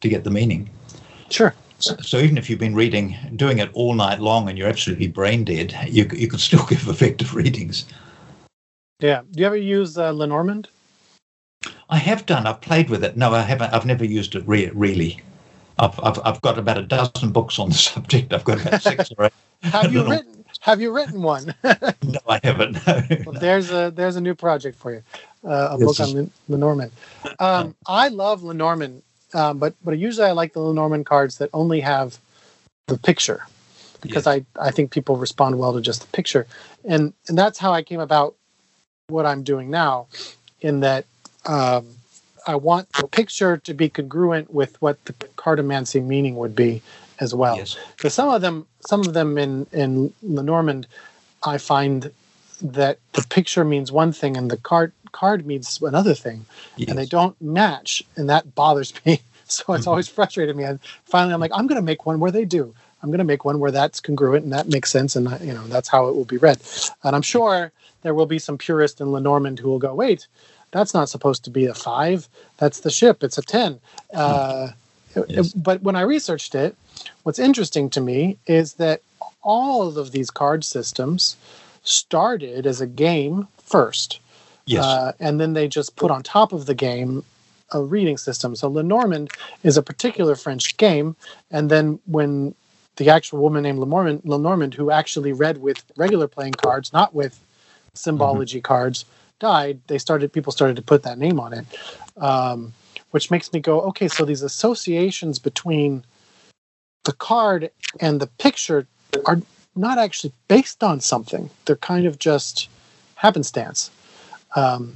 [0.00, 0.70] to get the meaning.
[1.30, 1.54] Sure.
[1.78, 5.08] So, so even if you've been reading, doing it all night long, and you're absolutely
[5.08, 7.84] brain dead, you you can still give effective readings.
[9.00, 9.20] Yeah.
[9.30, 10.70] Do you ever use uh, Lenormand?
[11.88, 12.46] I have done.
[12.46, 13.16] I've played with it.
[13.16, 13.72] No, I haven't.
[13.72, 15.20] I've never used it re- really.
[15.78, 18.32] I've, I've I've got about a dozen books on the subject.
[18.32, 19.32] I've got about six or eight.
[19.62, 20.44] Have you written?
[20.60, 21.54] Have you written one?
[22.02, 22.86] No, I haven't.
[22.86, 23.02] No.
[23.26, 25.02] well, there's a there's a new project for you,
[25.44, 26.14] uh, a Yes, book yes.
[26.14, 26.92] on Lenormand.
[27.40, 29.02] Um, I love Lenormand,
[29.34, 32.18] um, but but usually I like the Lenormand cards that only have
[32.86, 33.44] the picture
[34.00, 36.46] because I I think people respond well to just the picture,
[36.84, 38.34] and and that's how I came about
[39.08, 40.06] what I'm doing now,
[40.60, 41.06] in that
[41.46, 41.86] um,
[42.46, 46.82] I want the picture to be congruent with what the cartomancy meaning would be
[47.20, 47.56] as well.
[47.56, 47.76] Yes.
[47.96, 50.86] Because some of them, some of them in in Lenormand,
[51.44, 52.10] I find
[52.62, 56.88] that the picture means one thing and the card card means another thing, Yes.
[56.90, 59.20] and they don't match, and that bothers me.
[59.48, 59.90] So it's Mhm.
[59.90, 60.64] always frustrated me.
[60.64, 62.74] And finally, I'm like, I'm going to make one where they do.
[63.00, 65.64] I'm going to make one where that's congruent and that makes sense, and you know
[65.68, 66.58] that's how it will be read.
[67.04, 67.70] And I'm sure
[68.02, 70.26] there will be some purist in Lenormand who will go, wait,
[70.76, 72.28] that's not supposed to be a five.
[72.58, 73.24] That's the ship.
[73.24, 73.80] It's a ten.
[74.12, 74.68] Uh,
[75.28, 75.52] Yes.
[75.52, 76.76] But when I researched it,
[77.22, 79.00] what's interesting to me is that
[79.42, 81.36] all of these card systems
[81.82, 84.20] started as a game first.
[84.66, 84.84] Yes.
[84.84, 87.24] Uh, and then they just put on top of the game
[87.72, 88.54] a reading system.
[88.54, 89.30] So Lenormand
[89.62, 91.16] is a particular French game.
[91.50, 92.54] And then when
[92.96, 97.40] the actual woman named Lenormand, Lenormand who actually read with regular playing cards, not with
[97.94, 99.04] symbology cards,
[99.38, 101.66] died, they started people started to put that name on it.
[102.16, 102.72] Um,
[103.10, 106.04] which makes me go, okay, so these associations between
[107.04, 107.70] the card
[108.00, 108.86] and the picture
[109.24, 109.40] are
[109.74, 111.48] not actually based on something.
[111.64, 112.68] They're kind of just
[113.14, 113.90] happenstance.
[114.54, 114.94] Um,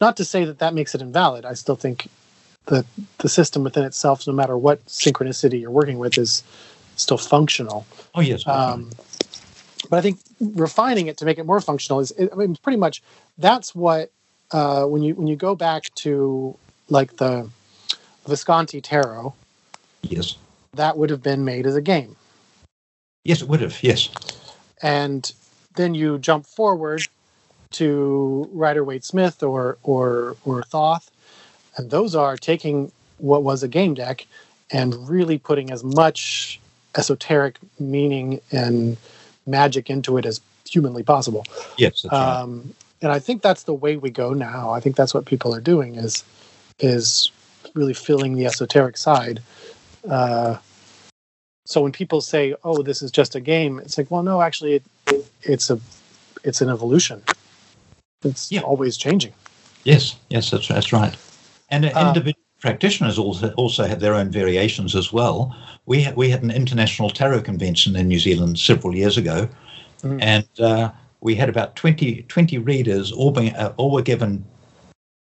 [0.00, 1.44] not to say that that makes it invalid.
[1.44, 2.08] I still think
[2.66, 2.86] that
[3.18, 6.42] the system within itself, no matter what synchronicity you're working with, is
[6.96, 7.86] still functional.
[8.14, 8.46] oh yes.
[8.46, 8.90] Um,
[9.90, 13.02] but I think refining it to make it more functional is, I mean, pretty much
[13.38, 14.10] that's what
[14.50, 16.56] uh, when you when you go back to
[16.88, 17.48] like the
[18.26, 19.34] Visconti Tarot,
[20.02, 20.36] yes.
[20.74, 22.16] that would have been made as a game.
[23.24, 23.82] Yes, it would have.
[23.82, 24.10] Yes.
[24.82, 25.32] and
[25.76, 27.02] then you jump forward
[27.70, 31.10] to Rider Waite Smith or or or Thoth,
[31.76, 34.26] and those are taking what was a game deck
[34.70, 36.60] and really putting as much
[36.96, 38.96] esoteric meaning and
[39.46, 41.44] magic into it as humanly possible.
[41.76, 42.02] Yes.
[42.02, 42.20] That's right.
[42.40, 44.70] Um, and I think that's the way we go now.
[44.70, 46.24] I think that's what people are doing is
[46.78, 47.30] is
[47.74, 49.40] really filling the esoteric side.
[50.08, 50.56] Uh,
[51.66, 54.74] so when people say, "Oh, this is just a game," it's like, well, no, actually,
[54.74, 55.78] it, it, it's a
[56.44, 57.22] it's an evolution.
[58.24, 58.60] It's Yeah.
[58.62, 59.32] always changing.
[59.84, 61.14] Yes, yes, that's that's right.
[61.70, 65.54] And uh, Uh, individual practitioners also also have their own variations as well.
[65.84, 69.48] We had, we had an international tarot convention in New Zealand several years ago,
[70.02, 70.18] Mm.
[70.20, 74.44] and uh, we had about 20, 20 readers, all being uh, all were given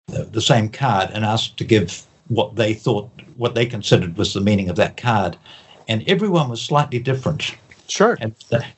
[0.08, 4.34] the, the same card and asked to give what they thought what they considered was
[4.34, 5.36] the meaning of that card,
[5.88, 7.56] and everyone was slightly different.
[7.88, 8.18] Sure.
[8.22, 8.34] And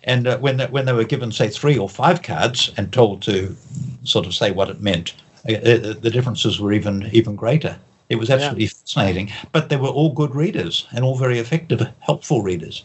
[0.05, 3.21] and uh, when they, when they were given say three or five cards and told
[3.23, 3.55] to
[4.03, 5.13] sort of say what it meant,
[5.47, 7.77] uh, uh, the differences were even even greater.
[8.11, 9.31] It was absolutely fascinating.
[9.51, 12.83] But they were all good readers and all very effective, helpful readers.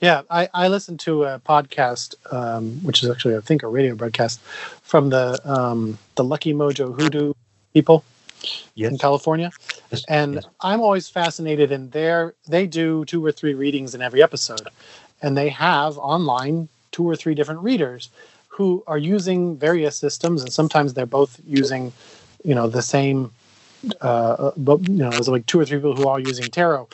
[0.00, 3.94] Yeah, I, I listened to a podcast, um, which is actually I think a radio
[3.94, 4.40] broadcast
[4.82, 7.34] from the um, the Lucky Mojo Hoodoo
[7.72, 8.04] people
[8.76, 9.50] in California.
[9.90, 10.44] yes, and yes.
[10.60, 14.68] I'm always fascinated in their they do two or three readings in every episode,
[15.22, 18.08] and they have online two or three different readers
[18.48, 21.92] who are using various systems, and sometimes they're both using,
[22.44, 23.32] you know, the same,
[24.00, 26.88] uh, but you know, there's like two or three people who are using tarot,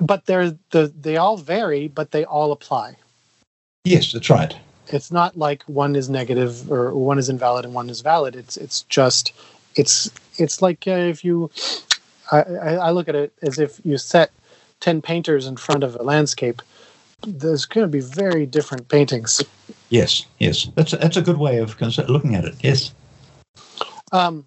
[0.00, 2.96] but they're the they all vary, but they all apply.
[3.84, 4.56] yes, that's right.
[4.88, 8.34] It's not like one is negative or one is invalid and one is valid.
[8.36, 9.32] It's it's just
[9.74, 11.50] it's it's like uh, if you
[12.30, 14.30] I, I I look at it as if you set
[14.80, 16.62] ten painters in front of a landscape.
[17.24, 19.40] There's going to be very different paintings.
[19.90, 20.68] Yes, yes.
[20.74, 22.56] That's that's a good way of looking at it.
[22.62, 22.92] Yes.
[24.10, 24.44] Um,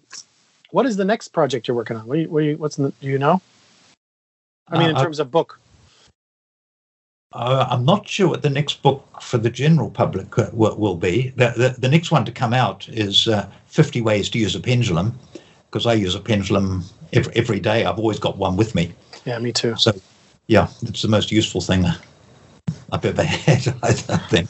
[0.70, 2.06] what is the next project you're working on?
[2.06, 3.40] What do you, what you, what's in the, do you know?
[4.68, 5.60] I mean, in Uh, terms of book.
[7.32, 10.96] Uh, I'm not sure what the next book for the general public uh, will, will
[10.96, 11.32] be.
[11.36, 14.60] The, the, the next one to come out is uh, 50 Ways to Use a
[14.60, 15.18] Pendulum,
[15.70, 17.84] because I use a pendulum every, every day.
[17.84, 18.92] I've always got one with me.
[19.24, 19.76] Yeah, me too.
[19.76, 19.92] So,
[20.46, 21.84] yeah, it's the most useful thing
[22.92, 24.48] I've ever had, I think.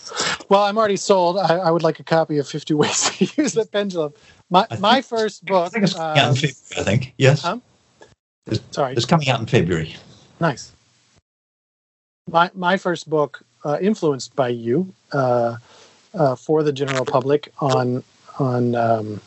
[0.49, 1.39] Well, I'm already sold.
[1.39, 4.13] I, I would like a copy of 50 Ways to Use a Pendulum.
[4.51, 5.73] My I think- my first I book.
[5.73, 7.15] think it's coming out um, in February, I think.
[7.19, 7.43] Yes.
[7.43, 7.59] huh?
[8.71, 9.97] sorry, It's coming out in February.
[10.41, 10.73] Nice.
[12.29, 15.57] My my first book, uh, influenced by you, uh,
[16.15, 18.03] uh, for the general public on
[18.39, 19.21] on um,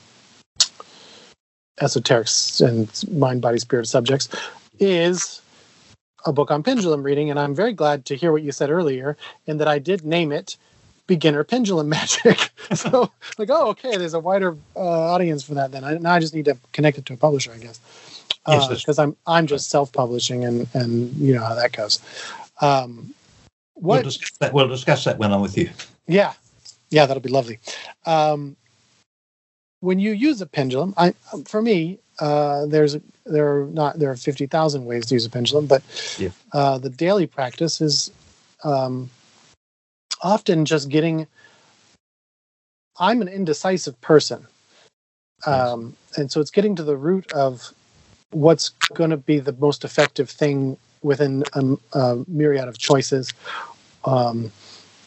[1.82, 4.30] esoterics and mind, body, spirit subjects,
[4.80, 5.42] is
[6.26, 9.16] a book on pendulum reading, and I'm very glad to hear what you said earlier,
[9.48, 10.58] and that I did name it
[11.10, 12.52] beginner pendulum magic.
[12.74, 15.74] so like, oh, okay, there's a wider uh, audience for that.
[15.74, 17.82] Then I, now I just need to connect it to a publisher, I guess
[18.46, 22.00] because I'm I'm just self-publishing and and you know how that goes.
[22.62, 23.14] Um,
[23.82, 24.04] We'll what?
[24.04, 25.70] discuss, that, we'll discuss that when I'm with you.
[26.08, 26.34] yeah,
[26.90, 27.60] yeah, that'll be lovely.
[28.06, 28.58] Um,
[29.80, 31.14] when you use a pendulum, I
[31.46, 35.30] for me, uh, there's there are not there are fifty thousand ways to use a
[35.30, 35.82] pendulum, but
[36.18, 36.30] Yeah.
[36.52, 38.12] uh, the daily practice is
[38.66, 39.10] um,
[40.22, 41.28] often just getting.
[43.00, 44.46] I'm an indecisive person,
[45.46, 47.74] um, and so it's getting to the root of
[48.32, 53.34] what's going to be the most effective thing within a, a myriad of choices.
[54.06, 54.52] Um,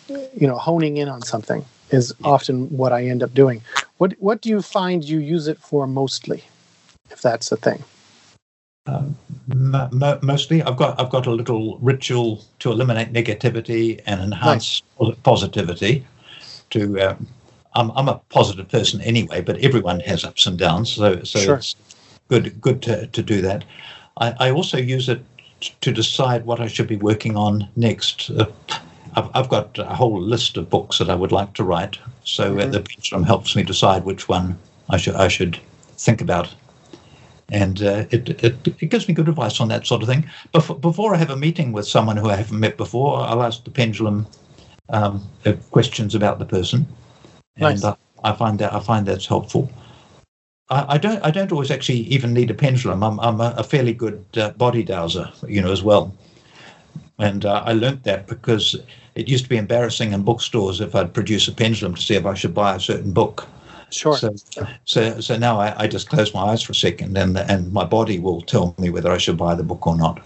[0.09, 3.63] you know, honing in on something is often what I end up doing.
[3.99, 6.45] What What do you find you use it for mostly,
[7.11, 7.85] if that's the thing?
[8.87, 9.17] Um,
[9.47, 14.83] mo- mo- mostly, I've got I've got a little ritual to eliminate negativity and enhance
[14.99, 16.05] posi- positivity.
[16.71, 17.27] To um,
[17.77, 21.57] I'm I'm a positive person anyway, but everyone has ups and downs, so so Sure.
[21.57, 21.77] it's
[22.29, 23.65] good good to, to do that.
[24.17, 25.23] I, I also use it
[25.81, 28.31] to decide what I should be working on next.
[28.31, 28.47] Uh,
[29.15, 32.59] I've, I've got a whole list of books that I would like to write, so
[32.59, 32.73] uh, Mhm.
[32.73, 34.59] the pendulum helps me decide which one
[34.91, 35.61] I should I should
[35.99, 36.49] think about
[37.53, 40.29] and uh, it, it it gives me good advice on that sort of thing.
[40.53, 43.63] Before, before I have a meeting with someone who I haven't met before, I'll ask
[43.63, 44.27] the pendulum
[44.89, 46.87] um, uh, questions about the person,
[47.57, 47.85] and Nice.
[47.85, 49.71] I, I find that I find that's helpful.
[50.71, 53.03] I, I don't I don't always actually even need a pendulum.
[53.05, 56.15] I'm I'm a, a fairly good uh, body dowser, you know, as well.
[57.19, 58.77] And uh, I learnt that because
[59.15, 62.25] it used to be embarrassing in bookstores if I'd produce a pendulum to see if
[62.25, 63.47] I should buy a certain book.
[63.93, 64.17] Sure.
[64.17, 64.35] So,
[64.85, 67.85] so, so now I, I just close my eyes for a second, and and my
[67.85, 70.21] body will tell me whether I should buy the book or not.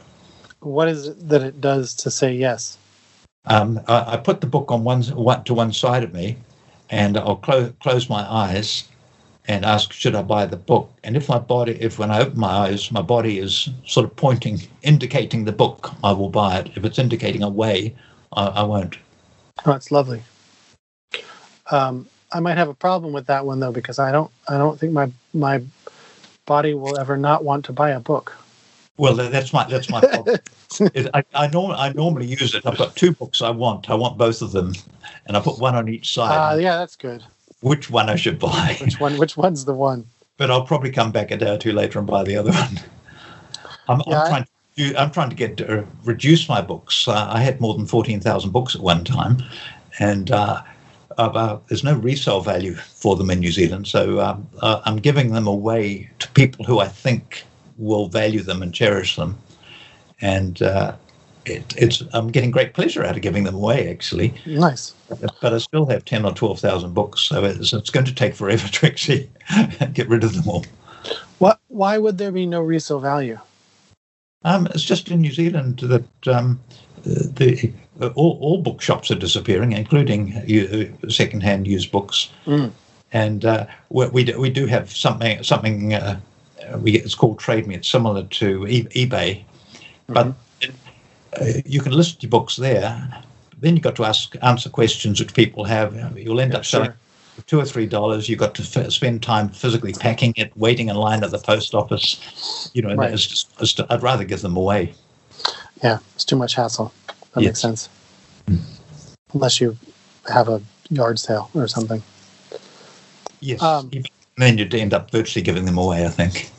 [0.61, 2.79] what is it that it does to say yes?
[3.47, 6.37] Um, I, I put the book on one, one to one side of me,
[6.91, 8.85] and I'll close close my eyes,
[9.49, 10.93] and ask should I buy the book.
[11.03, 14.15] And if my body, if when I open my eyes, my body is sort of
[14.15, 16.71] pointing, indicating the book, I will buy it.
[16.77, 17.97] If it's indicating away,
[18.33, 18.97] I, I won't.
[19.65, 20.23] Oh, that's lovely.
[21.71, 24.79] Um, I might have a problem with that one though because I don't I don't
[24.79, 25.63] think my my
[26.47, 28.37] body will ever not want to buy a book.
[28.97, 30.39] Well, that's my that's my problem.
[31.15, 32.67] I, I, norm, I normally use it.
[32.67, 33.91] I've got two books I want.
[33.91, 34.73] I want both of them,
[35.27, 36.37] and I put one on each side.
[36.37, 37.23] Ah, yeah, that's good.
[37.61, 38.77] which one I should buy.
[38.81, 39.17] Which one?
[39.19, 40.07] Which one's the one?
[40.37, 42.81] but I'll probably come back a day or two later and buy the other one.
[43.89, 47.09] I'm, Yeah, I'm trying to do, I'm trying to get uh, reduce my books.
[47.09, 49.43] Uh, I had more than fourteen thousand books at one time,
[49.99, 50.63] and uh,
[51.19, 53.87] uh, there's no resale value for them in New Zealand.
[53.87, 57.45] So um, uh, I'm giving them away to people who I think
[57.79, 59.39] will value them and cherish them,
[60.21, 60.95] and uh,
[61.45, 64.35] it, it's I'm getting great pleasure out of giving them away actually.
[64.47, 64.95] Nice.
[65.41, 68.35] But I still have ten or twelve thousand books, so it's, it's going to take
[68.35, 69.31] forever to actually
[69.93, 70.65] get rid of them all.
[71.39, 71.61] What?
[71.69, 73.39] Why would there be no resale value?
[74.45, 76.61] Um, it's just in New Zealand that um,
[77.03, 82.31] the all, all bookshops are disappearing, including uh, second-hand used books.
[82.47, 82.71] Mm.
[83.13, 86.19] And uh, we we do, we do have something something uh,
[86.79, 87.75] we it's called Trade Me.
[87.77, 89.45] It's similar to e- eBay,
[90.09, 90.35] but
[91.41, 93.23] uh, you can list your books there.
[93.61, 96.19] Then you've got to ask answer questions which people have.
[96.19, 97.45] You'll end Yeah, up selling sure.
[97.47, 98.29] two or three dollars.
[98.29, 101.75] You've got to f- spend time physically packing it, waiting in line at the post
[101.75, 102.71] office.
[102.75, 103.15] You know, Right.
[103.15, 104.95] it's just, it's just- I'd rather give them away.
[105.83, 106.93] Yeah, it's too much hassle.
[107.37, 107.89] That makes Yes.
[107.89, 107.89] sense.
[109.35, 109.77] Unless you
[110.33, 112.03] have a yard sale or something.
[113.41, 113.61] Yes.
[113.63, 113.91] Um,
[114.39, 116.07] then you'd end up virtually giving them away.
[116.07, 116.51] I think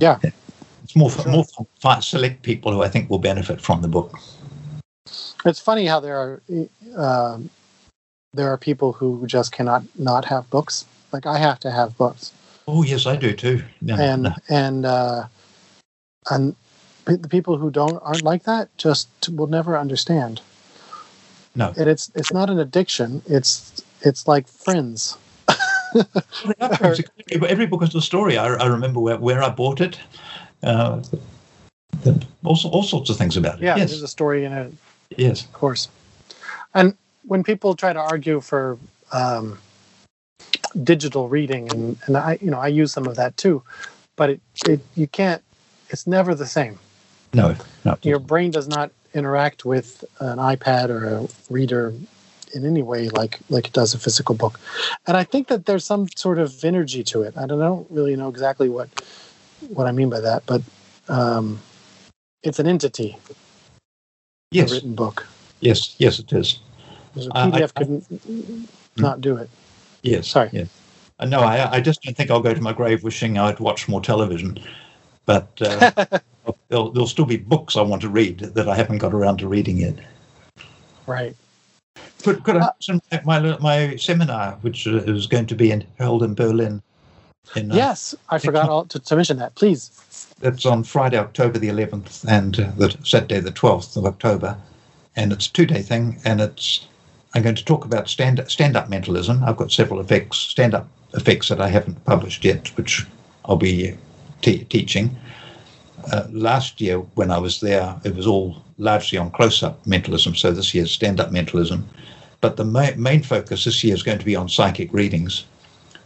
[0.00, 0.18] Yeah.
[0.82, 1.32] it's more for, Sure.
[1.32, 1.44] more
[1.80, 4.18] for select people who I think will benefit from the book.
[5.44, 6.42] It's funny how there are
[6.96, 7.50] um
[8.34, 10.84] there are people who just cannot not have books.
[11.12, 12.32] Like I have to have books,
[12.66, 13.62] Oh yes, I do too.
[13.80, 14.34] No, and no.
[14.48, 15.28] and uh,
[16.30, 16.65] and pe-
[17.06, 20.40] the people who don't aren't like that just will never understand.
[21.54, 21.72] No.
[21.78, 23.22] and it's it's not an addiction.
[23.26, 25.16] It's it's like friends.
[26.60, 28.36] Every every book has a story.
[28.36, 29.98] I, I remember where, where I bought it.
[30.62, 31.02] Uh,
[32.44, 33.62] all, all sorts of things about it.
[33.62, 33.90] Yeah, yes.
[33.90, 34.72] there's a story in it,
[35.16, 35.44] yes.
[35.44, 35.88] of course.
[36.74, 38.78] And when people try to argue for
[39.12, 39.58] um,
[40.84, 43.62] digital reading, and, and I, you know, I use some of that too,
[44.16, 45.42] but it, it you can't.
[45.88, 46.78] It's never the same.
[47.34, 47.54] No.
[47.84, 47.98] No.
[48.02, 51.94] Your brain does not interact with an iPad or a reader
[52.54, 54.60] in any way like like it does a physical book.
[55.06, 57.36] And I think that there's some sort of energy to it.
[57.36, 58.88] I don't, I don't really know exactly what
[59.68, 60.62] what I mean by that, but
[61.08, 61.60] um,
[62.42, 63.16] it's an entity.
[64.50, 64.70] Yes.
[64.70, 65.26] A written book.
[65.60, 65.96] Yes.
[65.98, 66.60] Yes, it is.
[67.14, 69.50] There's a PDF couldn't not do it.
[70.02, 70.28] Yes.
[70.28, 70.50] Sorry.
[70.52, 70.68] Yes.
[71.18, 73.88] Uh, no, I, I just don't think I'll go to my grave wishing I'd watched
[73.88, 74.58] more television.
[75.24, 76.18] But uh,
[76.68, 79.48] there'll, there'll still be books I want to read that I haven't got around to
[79.48, 79.98] reading yet.
[81.06, 81.36] right.
[82.22, 85.84] Could, could I Uh, mention my, my my seminar, which is going to be in,
[85.98, 86.82] held in Berlin
[87.54, 89.54] In, uh, Yes, I forgot all to, to mention that.
[89.54, 89.90] Please.
[90.40, 94.56] That's on Friday, October the 11th, and uh, the Saturday, the 12th of October,
[95.14, 96.20] and it's a two-day thing.
[96.24, 96.86] And it's
[97.34, 99.44] I'm going to talk about stand stand-up mentalism.
[99.44, 103.06] I've got several effects, stand-up effects that I haven't published yet, which
[103.44, 103.96] I'll be
[104.42, 105.16] te- teaching.
[106.12, 110.34] Uh, last year, when I was there, it was all largely on close-up mentalism.
[110.34, 111.88] So this year's stand-up mentalism,
[112.40, 115.44] but the ma- main focus this year is going to be on psychic readings,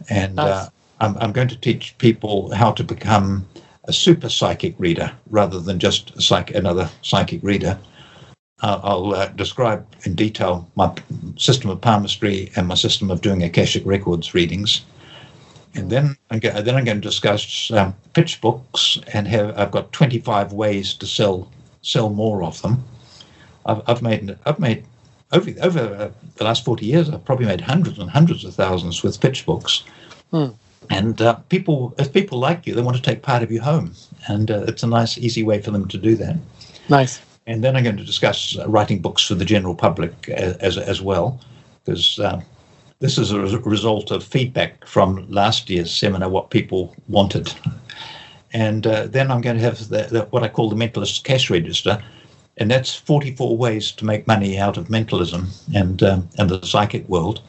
[0.09, 3.47] and uh, I'm, I'm going to teach people how to become
[3.85, 7.77] a super psychic reader rather than just a psych- another psychic reader.
[8.61, 10.93] Uh, I'll uh, describe in detail my
[11.37, 14.81] system of palmistry and my system of doing Akashic Records readings.
[15.73, 19.71] And then I'm, go- then I'm going to discuss um, pitch books and have I've
[19.71, 21.49] got 25 ways to sell
[21.81, 22.83] sell more of them.
[23.65, 24.85] I've, I've made I've made
[25.31, 29.01] over over uh, the last 40 years I've probably made hundreds and hundreds of thousands
[29.03, 29.83] with pitch books.
[30.31, 30.49] Hmm.
[30.89, 33.93] And uh, people, if people like you, they want to take part of you home,
[34.27, 36.35] and uh, it's a nice, easy way for them to do that.
[36.89, 37.21] Nice.
[37.47, 40.77] And then I'm going to discuss uh, writing books for the general public as as,
[40.77, 41.39] as well,
[41.85, 42.41] because uh,
[43.01, 47.53] this is a result of feedback from last year's seminar, what people wanted.
[48.53, 51.49] And uh, then I'm going to have the, the, what I call the mentalist cash
[51.49, 52.01] register,
[52.57, 57.07] and that's 44 ways to make money out of mentalism and um, and the psychic
[57.09, 57.41] world.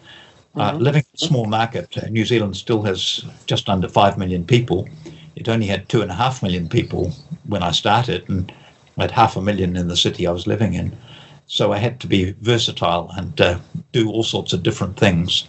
[0.54, 0.80] Uh, Mhm.
[0.80, 4.86] living in a small market, uh, New Zealand still has just under five million people.
[5.36, 7.10] It only had two and a half million people
[7.48, 8.52] when I started, and
[8.98, 10.92] had half a million in the city I was living in.
[11.46, 13.58] So I had to be versatile and uh,
[13.92, 15.46] do all sorts of different things.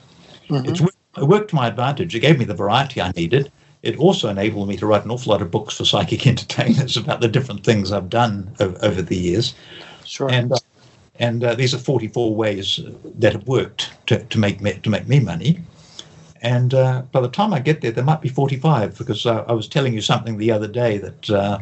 [0.49, 0.67] Mhm.
[0.67, 0.81] It's,
[1.17, 2.15] it worked to my advantage.
[2.15, 3.51] It gave me the variety I needed.
[3.83, 7.21] It also enabled me to write an awful lot of books for psychic entertainers about
[7.21, 9.53] the different things I've done o- over the years.
[10.05, 10.29] Sure.
[10.29, 10.57] And uh,
[11.19, 12.79] and uh, these are 44 ways
[13.19, 15.59] that have worked to, to make me to make me money.
[16.41, 19.53] And uh, by the time I get there, there might be 45 because uh, I
[19.53, 21.59] was telling you something the other day that uh,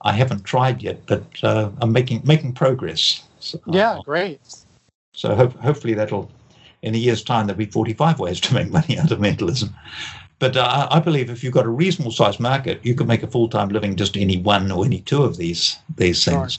[0.00, 3.22] I haven't tried yet, but uh, I'm making making progress.
[3.44, 4.40] So, yeah, great.
[5.14, 6.30] So ho- hopefully that'll,
[6.82, 9.74] in a year's time, there'll be 45 ways to make money out of mentalism.
[10.38, 13.26] But uh, I believe if you've got a reasonable sized market, you can make a
[13.28, 16.40] full time living just any one or any two of these these Sure.
[16.40, 16.58] things.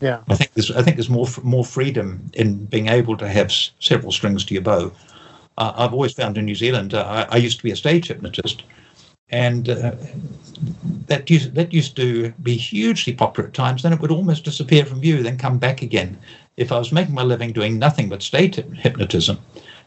[0.00, 0.20] Yeah.
[0.28, 3.70] I think there's I think there's more more freedom in being able to have s-
[3.78, 4.90] several strings to your bow.
[5.56, 6.92] Uh, I've always found in New Zealand.
[6.94, 8.64] Uh, I, I used to be a stage hypnotist,
[9.30, 9.92] and uh,
[11.06, 13.82] that used that used to be hugely popular at times.
[13.82, 16.18] Then it would almost disappear from view, then come back again.
[16.56, 19.38] If I was making my living doing nothing but stage hyp- hypnotism,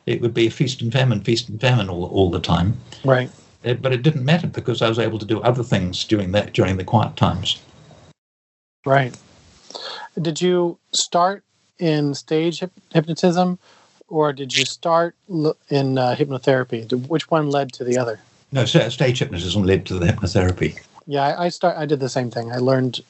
[0.05, 2.78] it would be a feast and famine, feast and famine all, all the time.
[3.03, 3.30] Right.
[3.65, 6.53] Uh, But it didn't matter because I was able to do other things during that
[6.53, 7.61] during the quiet times.
[8.86, 9.15] Right.
[10.22, 11.43] Did you start
[11.80, 13.59] in stage hyp- hypnotism
[14.07, 16.91] or did you start l- in uh, hypnotherapy?
[17.07, 18.20] Which one led to the other?
[18.51, 20.80] No, sta- stage hypnotism led to the hypnotherapy.
[21.10, 21.76] Yeah, I, I start.
[21.76, 22.51] I did the same thing.
[22.51, 23.01] I learned,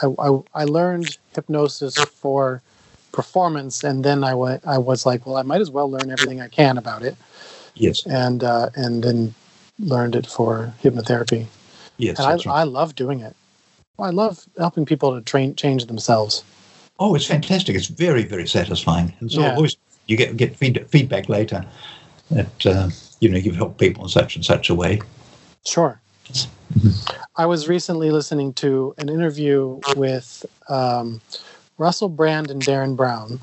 [0.00, 2.62] I, I, I learned hypnosis for
[3.10, 4.64] performance, and then I went.
[4.64, 7.16] I was like, well, I might as well learn everything I can about it,
[7.74, 9.34] Yes, and uh, and then
[9.80, 11.46] learned it for hypnotherapy.
[11.96, 12.18] yes.
[12.20, 12.46] and I, right.
[12.46, 13.34] I love doing it.
[13.98, 16.44] I love helping people to train change themselves.
[17.00, 17.74] Oh, it's fantastic.
[17.74, 19.12] It's very, very satisfying.
[19.18, 19.56] And so Yeah.
[19.56, 21.64] always you get get feed, feedback later
[22.30, 25.00] that uh, you know you've helped people in such and such a way.
[25.66, 26.00] Sure.
[26.30, 26.46] Mhm.
[27.36, 31.20] I was recently listening to an interview with um,
[31.78, 33.40] Russell Brand and Derren Brown.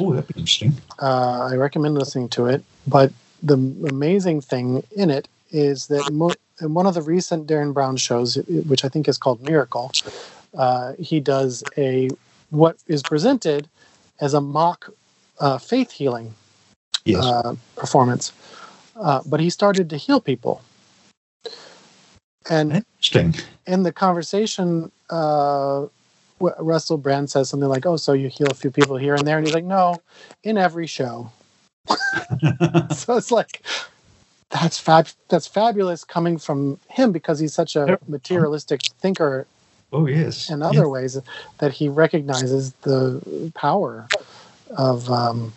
[0.00, 0.74] Oh, that'd be interesting.
[1.00, 2.64] Uh, I recommend listening to it.
[2.86, 3.12] But
[3.42, 3.54] the
[3.88, 8.36] amazing thing in it is that mo- in one of the recent Derren Brown shows,
[8.68, 9.92] which I think is called Miracle,
[10.56, 12.10] uh, he does a
[12.50, 13.68] what is presented
[14.20, 14.90] as a mock
[15.40, 16.34] uh, faith healing
[17.04, 17.24] Yes.
[17.24, 18.32] uh, performance.
[18.96, 20.62] Uh, but he started to heal people.
[22.48, 23.34] And interesting.
[23.66, 25.86] in the conversation, uh,
[26.40, 29.38] Russell Brand says something like, "Oh, so you heal a few people here and there,"
[29.38, 29.96] and he's like, "No,
[30.42, 31.30] in every show."
[32.94, 33.62] so it's like
[34.50, 39.46] that's fab that's fabulous coming from him because he's such a materialistic thinker
[39.92, 40.50] oh, yes.
[40.50, 41.18] in other ways
[41.58, 44.06] that he recognizes the power
[44.70, 45.52] of um,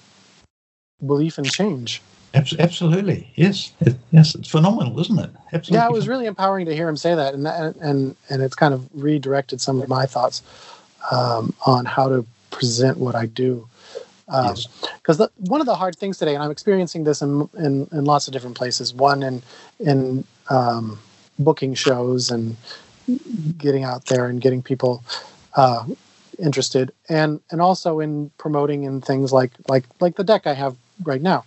[1.05, 2.01] belief and change.
[2.33, 3.31] Abs- absolutely.
[3.35, 3.71] Yes.
[3.81, 4.35] It, yes.
[4.35, 5.29] It's phenomenal, isn't it?
[5.53, 5.77] Absolutely.
[5.77, 8.55] Yeah, it was really empowering to hear him say that, and that, and and it's
[8.55, 10.41] kind of redirected some of my thoughts
[11.11, 13.67] um, on how to present what I do.
[14.31, 14.67] Yes.
[14.97, 18.27] Because one of the hard things today, and I'm experiencing this in in, in lots
[18.27, 18.93] of different places.
[18.93, 19.41] One in
[19.79, 20.99] in um,
[21.39, 22.57] booking shows and
[23.57, 25.03] getting out there and getting people
[25.55, 25.85] uh,
[26.39, 30.75] interested, and and also in promoting in things like like like the deck I have
[31.03, 31.45] right now.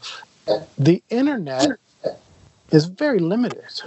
[0.79, 1.73] The internet
[2.73, 3.83] is very limited.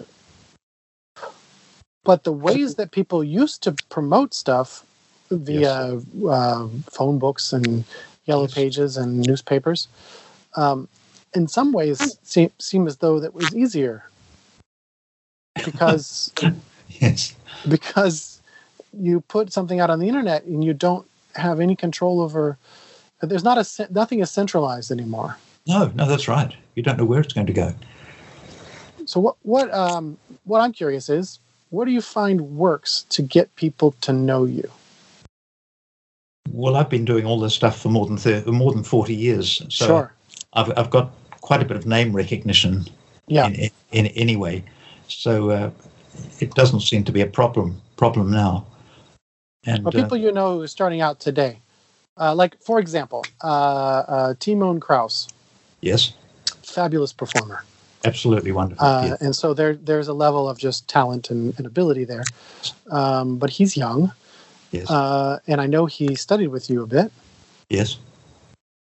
[2.03, 4.85] but the ways that people used to promote stuff
[5.31, 5.99] via
[6.29, 7.85] uh, phone books and
[8.25, 8.53] yellow Yes.
[8.55, 9.87] pages and newspapers,
[10.55, 10.87] um,
[11.33, 14.09] in some ways seem, seem as though that was easier
[15.63, 16.33] because
[17.01, 17.35] Yes.
[17.69, 18.41] because
[18.93, 22.57] you put something out on the internet and you don't have any control over.
[23.21, 25.37] There's not a nothing is centralized anymore.
[25.67, 26.53] No, no, that's right.
[26.75, 27.73] You don't know where it's going to go.
[29.05, 31.39] So what what um what I'm curious is
[31.69, 34.69] what do you find works to get people to know you?
[36.51, 39.61] Well, I've been doing all this stuff for more than 30, more than forty years,
[39.69, 40.13] so sure.
[40.53, 41.11] I've I've got
[41.41, 42.85] quite a bit of name recognition
[43.27, 43.47] Yeah.
[43.47, 44.63] in, in, in anyway.
[45.07, 45.71] So uh,
[46.39, 48.65] it doesn't seem to be a problem problem now.
[49.65, 51.59] And uh, people you know who are starting out today,
[52.17, 55.27] uh, like for example, uh, uh, Timon Krause,
[55.83, 56.13] yes,
[56.63, 57.63] fabulous performer,
[58.05, 58.85] absolutely wonderful.
[58.85, 59.15] uh, yeah.
[59.25, 62.23] and so there there's a level of just talent and, and ability there.
[62.91, 64.11] Um, but he's young,
[64.71, 67.11] Yes, uh, and I know he studied with you a bit.
[67.69, 67.97] yes.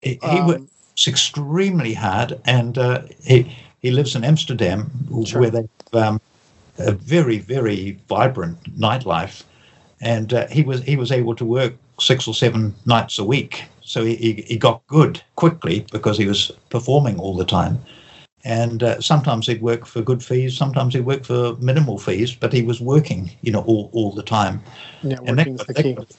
[0.03, 4.91] He, he Um, works extremely hard, and uh, he he lives in Amsterdam,
[5.27, 5.41] Sure.
[5.41, 6.21] where they have um,
[6.79, 9.43] a very very vibrant nightlife,
[10.01, 13.65] and uh, he was he was able to work six or seven nights a week.
[13.85, 17.79] So he, he, he got good quickly because he was performing all the time.
[18.45, 22.53] And uh, sometimes he'd work for good fees, sometimes he'd work for minimal fees, but
[22.53, 24.63] he was working, you know, all, all the time.
[25.03, 26.13] yeah, And that got- the that got-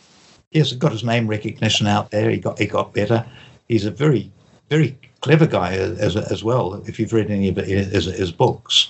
[0.52, 2.30] yes, got his name recognition out there.
[2.30, 3.26] He got he got better.
[3.68, 4.32] He's a very
[4.70, 6.82] very clever guy as as well.
[6.88, 8.88] If you've read any of his, his books,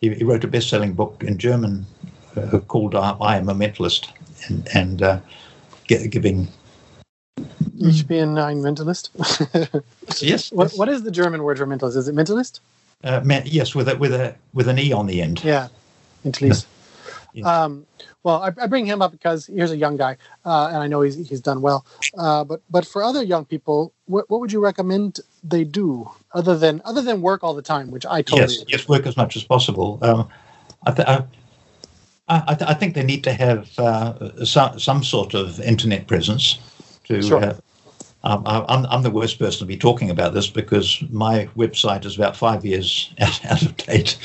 [0.00, 1.86] he, he wrote a best-selling book in German
[2.36, 4.08] uh, called uh, "I Am a Mentalist,"
[4.48, 5.20] and and uh,
[5.86, 6.48] giving
[7.80, 9.10] Ich bin ein Mentalist.
[10.20, 11.96] yes what what is the German word for mentalist?
[11.96, 12.60] Is it mentalist?
[13.04, 15.42] uh, men- yes with a with a with an e on the end.
[15.44, 15.68] Yeah,
[16.24, 16.66] mentalist.
[17.34, 17.64] Yeah.
[17.64, 17.86] Um,
[18.24, 21.02] well, I, I bring him up because here's a young guy, uh, and I know
[21.02, 21.84] he's he's done well.
[22.16, 26.56] Uh, but but for other young people, what what would you recommend they do other
[26.58, 29.36] than other than work all the time, which I totally yes, yes, work as much
[29.36, 29.98] as possible.
[30.02, 30.28] Um,
[30.86, 31.24] I, th- I,
[32.28, 36.58] I, th- I think they need to have uh, some some sort of internet presence.
[37.08, 37.44] To Sure.
[37.44, 37.54] uh,
[38.24, 42.16] um, I'm I'm the worst person to be talking about this because my website is
[42.16, 44.18] about five years out, out of date.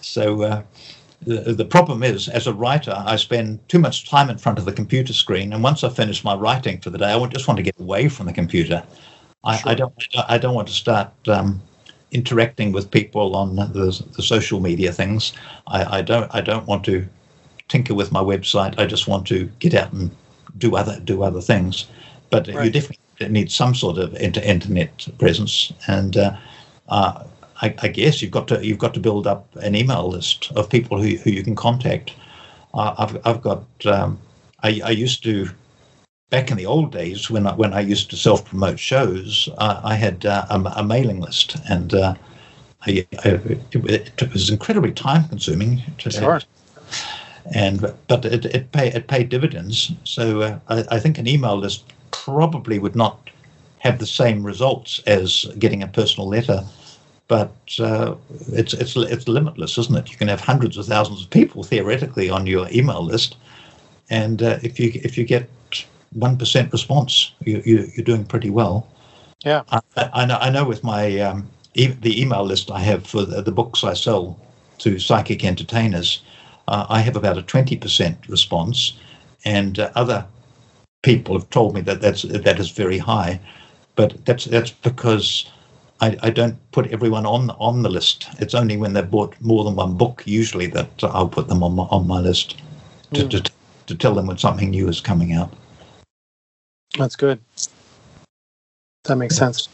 [0.00, 0.62] So uh,
[1.22, 4.64] the the problem is, as a writer, I spend too much time in front of
[4.64, 7.58] the computer screen, and once I finish my writing for the day, I just want
[7.58, 8.82] to get away from the computer.
[9.44, 9.72] I, Sure.
[9.72, 9.92] I don't
[10.28, 11.12] I don't want to start.
[11.28, 11.62] Um,
[12.14, 15.32] interacting with people on the, the social media things.
[15.66, 17.06] I, I don't I don't want to
[17.68, 18.78] tinker with my website.
[18.78, 20.10] I just want to get out and
[20.56, 21.86] do other do other things.
[22.30, 22.98] But you definitely
[23.28, 26.36] need some sort of inter- internet presence, and uh,
[26.88, 27.24] uh,
[27.62, 30.68] I, I guess you've got to you've got to build up an email list of
[30.68, 32.12] people who, who you can contact.
[32.72, 34.18] Uh, I've I've got um,
[34.62, 35.48] I, I used to
[36.30, 39.80] back in the old days when I, when I used to self promote shows, uh,
[39.84, 42.14] I had uh, a, a mailing list, and uh,
[42.86, 45.82] I, it, it was incredibly time consuming.
[45.98, 46.40] To, Sure.
[47.54, 49.92] And but it it, pay, it paid dividends.
[50.04, 51.84] So uh, I, I think an email list
[52.24, 53.30] probably would not
[53.78, 56.64] have the same results as getting a personal letter.
[57.28, 58.14] But uh,
[58.52, 60.10] it's it's it's limitless, isn't it?
[60.10, 63.36] You can have hundreds of thousands of people theoretically on your email list,
[64.10, 65.48] and uh, if you if you get
[66.12, 68.86] one percent response, you, you you're doing pretty well.
[69.44, 69.62] Yeah.
[69.70, 70.38] I, I know.
[70.38, 70.64] I know.
[70.64, 74.38] With my um, e- the email list I have for the, the books I sell
[74.78, 76.22] to psychic entertainers,
[76.68, 78.98] uh, I have about a twenty percent response,
[79.46, 80.26] and uh, other
[81.04, 83.40] people have told me that that's that is very high,
[83.96, 85.46] but that's that's because.
[86.00, 88.26] I, I don't put everyone on on the list.
[88.40, 91.76] It's only when they've bought more than one book, usually, that I'll put them on
[91.76, 92.58] my, on my list
[93.14, 93.30] to, Mm.
[93.30, 93.52] to,
[93.86, 95.52] to tell them when something new is coming out.
[96.98, 97.40] That's good.
[99.04, 99.68] That makes sense.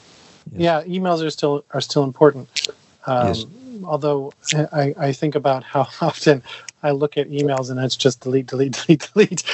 [0.57, 2.69] Yeah, emails are still are still important.
[3.07, 3.47] Um, Yes.
[3.85, 4.35] Although
[4.73, 6.43] I, I think about how often
[6.83, 9.45] I look at emails and it's just delete, delete, delete, delete.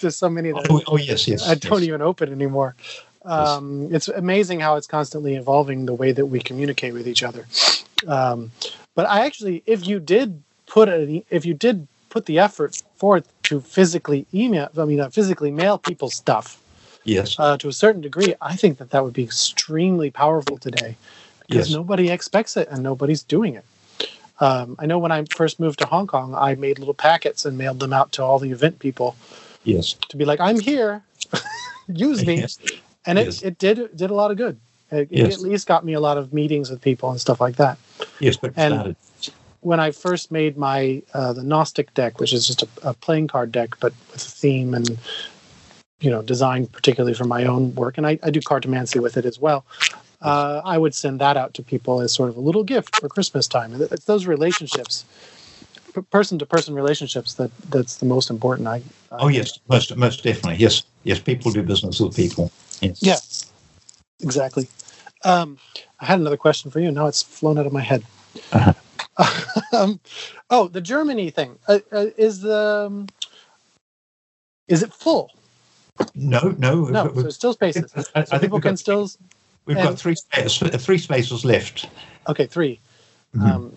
[0.00, 1.48] There's so many that Oh, oh yes, yes.
[1.48, 1.88] I don't yes.
[1.88, 2.74] even open anymore.
[3.24, 7.46] Um, It's amazing how it's constantly evolving the way that we communicate with each other.
[8.08, 8.52] Um,
[8.94, 13.28] but I actually, if you did put it, if you did put the effort forth
[13.44, 16.60] to physically email, I mean, uh, physically mail people stuff
[17.04, 20.96] Yes, uh, to a certain degree, I think that that would be extremely powerful today
[21.48, 21.76] because Yes.
[21.76, 23.64] nobody expects it and nobody's doing it.
[24.40, 27.58] Um, I know when I first moved to Hong Kong, I made little packets and
[27.58, 29.14] mailed them out to all the event people
[29.64, 31.02] yes, to be like, "I'm here,
[31.88, 32.58] use me," yes,
[33.06, 33.42] and it, Yes.
[33.42, 34.58] it did did a lot of good.
[34.90, 37.56] It, it at least got me a lot of meetings with people and stuff like
[37.56, 37.78] that.
[38.18, 38.36] yes.
[38.36, 38.96] But And- started
[39.62, 43.28] when I first made my uh, the Gnostic deck, which is just a, a playing
[43.28, 44.98] card deck, but with a theme and
[46.00, 49.26] you know designed particularly for my own work, and I, I do cartomancy with it
[49.26, 49.64] as well.
[50.22, 53.08] Uh, I would send that out to people as sort of a little gift for
[53.08, 53.74] Christmas time.
[53.80, 55.04] It's those relationships,
[56.10, 58.68] person to person relationships, that that's the most important.
[58.68, 60.58] I, I Oh yes, most most definitely.
[60.58, 61.18] Yes, yes.
[61.20, 62.50] People do business with people.
[62.80, 63.02] Yes.
[63.02, 63.18] Yeah,
[64.20, 64.68] exactly.
[65.24, 65.58] Um,
[66.00, 66.90] I had another question for you.
[66.90, 68.04] Now it's flown out of my head.
[68.52, 68.72] Uh-huh.
[69.72, 70.00] um,
[70.50, 73.08] oh, the Germany thing uh, uh, is the um,
[74.68, 75.30] is it full?
[76.14, 76.86] No, no.
[76.86, 77.92] No, so still spaces.
[78.14, 79.10] I, I think people can still.
[79.66, 81.88] We've and- got three spaces, three spaces left.
[82.28, 82.78] Okay, 3
[83.36, 83.50] Mhm.
[83.50, 83.72] Um,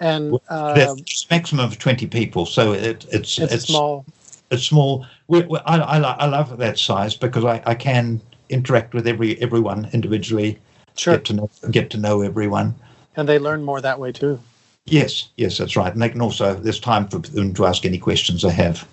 [0.00, 4.04] and uh, There's maximum of twenty people, so it, it's it's, small.
[4.50, 5.04] It's small.
[5.26, 9.40] We, we, I, I, I love that size because I, I can interact with every
[9.42, 10.58] everyone individually.
[10.96, 12.74] Sure, Get to know get to know everyone.
[13.16, 14.38] and they learn more that way too.
[14.86, 15.92] Yes, yes, that's right.
[15.92, 18.86] And they can also there's time for them to ask any questions they have.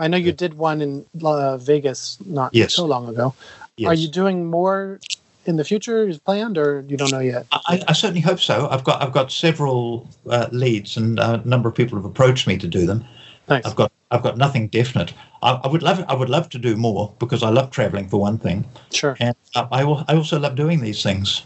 [0.00, 2.74] I know you did one in uh, Vegas not Yes.
[2.74, 3.34] so long ago.
[3.76, 3.88] Yes.
[3.90, 4.98] Are you doing more
[5.46, 6.08] in the future?
[6.08, 7.46] Is planned, or you don't know yet?
[7.52, 8.68] I, I certainly hope so.
[8.70, 12.58] I've got I've got several uh, leads, and a number of people have approached me
[12.58, 13.04] to do them.
[13.48, 13.64] Nice.
[13.64, 15.12] I've got I've got nothing definite.
[15.42, 18.20] I, I would love I would love to do more because I love traveling for
[18.20, 19.16] one thing, Sure.
[19.20, 19.62] and I
[20.08, 21.42] I also love doing these things.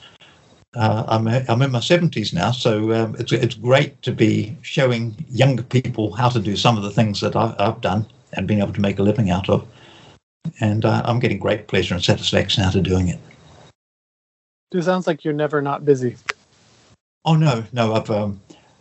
[0.74, 5.14] Uh, I'm I'm in my seventies now, so um, it's it's great to be showing
[5.30, 8.60] younger people how to do some of the things that I've, I've done and being
[8.60, 9.66] able to make a living out of.
[10.60, 13.20] And uh, I'm getting great pleasure and satisfaction out of doing it.
[14.74, 16.16] It sounds like you're never not busy.
[17.24, 17.94] Oh no, no.
[17.94, 18.40] I've um,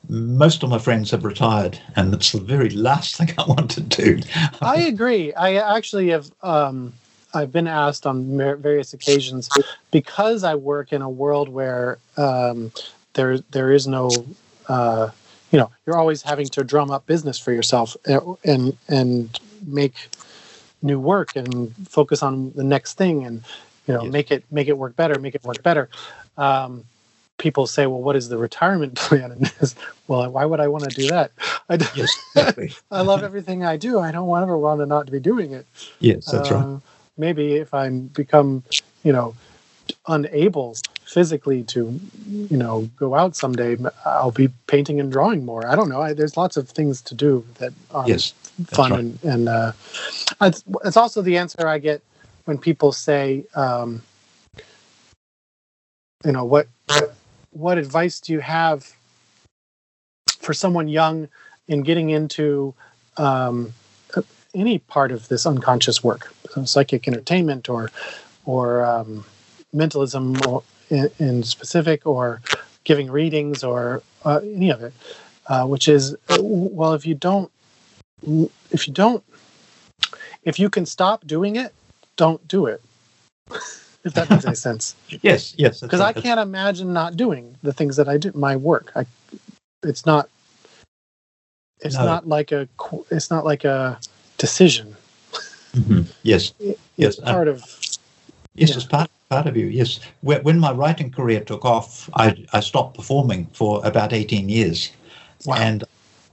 [0.09, 3.81] most of my friends have retired, and it's the very last thing I want to
[3.81, 4.19] do.
[4.61, 5.33] I agree.
[5.33, 6.31] I actually have.
[6.41, 6.93] Um,
[7.35, 9.49] I've been asked on various occasions
[9.91, 12.71] because I work in a world where um,
[13.13, 14.09] there there is no.
[14.67, 15.11] Uh,
[15.51, 20.09] you know, you're always having to drum up business for yourself uh, and and make
[20.81, 23.43] new work and focus on the next thing and
[23.87, 24.13] you know Yes.
[24.13, 25.89] make it make it work better, make it work better.
[26.37, 26.85] Um,
[27.37, 29.31] people say, well, what is the retirement plan?
[29.31, 29.75] And this,
[30.07, 31.31] well, why would I want to do that?
[31.69, 32.73] I, d- yes, exactly.
[32.91, 33.99] I love everything I do.
[33.99, 35.65] I don't ever want to not to be doing it.
[35.99, 36.61] yes, that's right.
[36.61, 36.79] Uh,
[37.17, 38.63] Maybe if I become,
[39.03, 39.35] you know,
[40.07, 40.75] unable
[41.05, 45.67] physically to, you know, go out someday, I'll be painting and drawing more.
[45.67, 46.01] I don't know.
[46.01, 48.33] I, there's lots of things to do that are Yes,
[48.67, 48.99] fun right.
[49.01, 49.71] and and uh,
[50.41, 52.01] it's, it's also the answer I get
[52.45, 54.01] when people say, um,
[56.25, 56.67] you know, what
[57.51, 58.95] what advice do you have
[60.39, 61.27] for someone young
[61.67, 62.73] in getting into
[63.17, 63.73] um,
[64.53, 67.91] any part of this unconscious work, so psychic entertainment or
[68.45, 69.25] or um,
[69.71, 72.41] mentalism or in, in specific, or
[72.83, 74.93] giving readings or uh, any of it,
[75.47, 77.51] uh, which is uh, well, if you don't,
[78.71, 79.23] if you don't,
[80.43, 81.73] if you can stop doing it,
[82.17, 82.81] don't do it.
[84.03, 85.81] if that makes any sense, Yes, yes.
[85.81, 86.01] because.
[86.01, 88.91] I can't imagine not doing the things that I do, my work.
[88.95, 89.05] I,
[89.83, 90.29] it's not.
[91.81, 92.05] It's No.
[92.05, 92.67] not like a.
[93.11, 93.99] It's not like a
[94.37, 94.95] decision.
[95.73, 96.05] Mhm.
[96.23, 97.59] Yes, It- Yes, it's uh, part of.
[98.55, 98.75] yes, Yeah.
[98.77, 99.65] it's part part of you.
[99.65, 104.47] Yes, when, when my writing career took off, I I stopped performing for about eighteen
[104.49, 104.91] years,
[105.45, 105.55] Wow.
[105.55, 105.83] and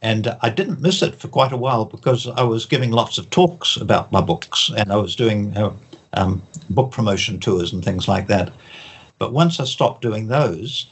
[0.02, 3.28] and I didn't miss it for quite a while because I was giving lots of
[3.30, 5.72] talks about my books, and I was doing uh,
[6.14, 8.52] um, book promotion tours and things like that.
[9.18, 10.86] But once I stopped doing those,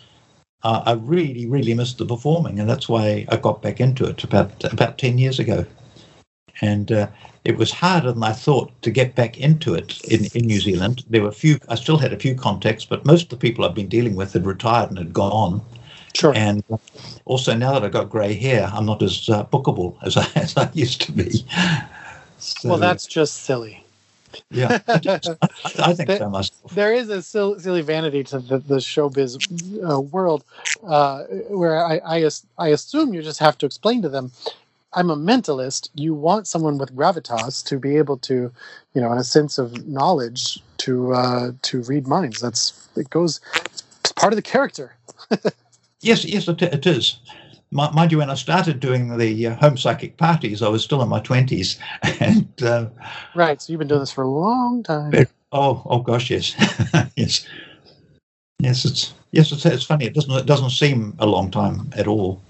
[0.63, 4.25] uh, I really, really missed the performing, and that's why I got back into it
[4.25, 5.65] about about ten years ago.
[6.61, 7.07] And uh,
[7.45, 11.05] it was harder than I thought to get back into it in, in New Zealand.
[11.09, 13.65] There were a few, I still had a few contacts, but most of the people
[13.65, 15.63] I've been dealing with had retired and had gone.
[16.19, 16.35] Sure.
[16.35, 16.65] And
[17.27, 20.57] also now that I've got grey hair, I'm not as uh, bookable as I, as
[20.57, 21.45] I used to be.
[22.39, 23.85] So, well, that's just silly.
[24.51, 25.01] yeah, I,
[25.65, 26.75] I think that- so myself.
[26.75, 29.39] there is a sil- silly vanity to the, the showbiz
[29.89, 30.45] uh, world
[30.87, 34.33] uh, where I, I, I assume you just have to explain to them
[34.95, 38.51] i'm a mentalist you want someone with gravitas to be able to
[38.95, 43.41] you know in a sense of knowledge to uh, to read minds that's it goes
[44.01, 44.95] it's part of the character
[46.01, 47.19] Yes, yes, it, it is.
[47.71, 51.09] Mind you, when I started doing the uh, home psychic parties, I was still in
[51.09, 51.79] my twenties,
[52.21, 52.87] and uh,
[53.35, 55.13] right so you've been doing this for a long time
[55.53, 56.55] Oh, oh gosh, yes,
[57.17, 57.47] yes,
[58.59, 58.85] yes.
[58.85, 60.07] It's yes, it's, it's funny.
[60.07, 62.43] It doesn't it doesn't seem a long time at all,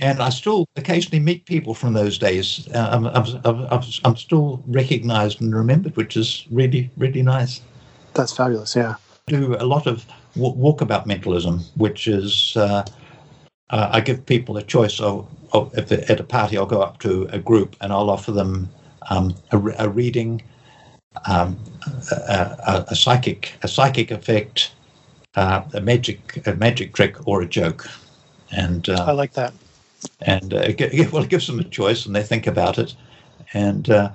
[0.00, 2.68] and I still occasionally meet people from those days.
[2.74, 7.60] Uh, I'm, I'm, I'm, I'm- I'm still recognised and remembered, which is really really nice.
[8.14, 8.94] that's fabulous yeah
[9.26, 10.04] Do a lot of
[10.34, 12.84] w- walkabout mentalism, which is uh,
[13.70, 16.98] uh, I give people a choice of, of if at a party I'll go up
[17.00, 18.68] to a group and I'll offer them
[19.10, 20.42] um, a, a, reading,
[21.26, 21.58] um,
[22.10, 22.14] a,
[22.66, 24.72] a, a, psychic a psychic effect,
[25.36, 27.88] uh, a magic a magic trick, or a joke.
[28.50, 29.54] And uh, I like that.
[30.20, 32.94] And uh, it, well, it gives them a choice, and they think about it.
[33.54, 34.10] And uh,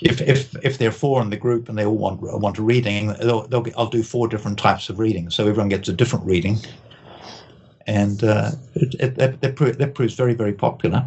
[0.00, 2.62] if if if there are four in the group and they all want want a
[2.62, 5.92] reading, they'll, they'll get, I'll do four different types of reading, so everyone gets a
[5.92, 6.58] different reading,
[7.86, 11.06] and uh, it, it, that, that, that proves very very popular.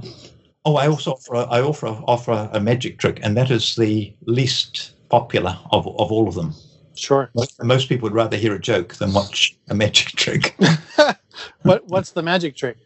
[0.66, 4.14] Oh, I also offer a, I offer offer a magic trick, and that is the
[4.26, 6.54] least popular of of all of them.
[6.96, 7.32] Sure.
[7.34, 10.56] Most, most people would rather hear a joke than watch a magic trick.
[11.64, 12.78] what What's the magic trick?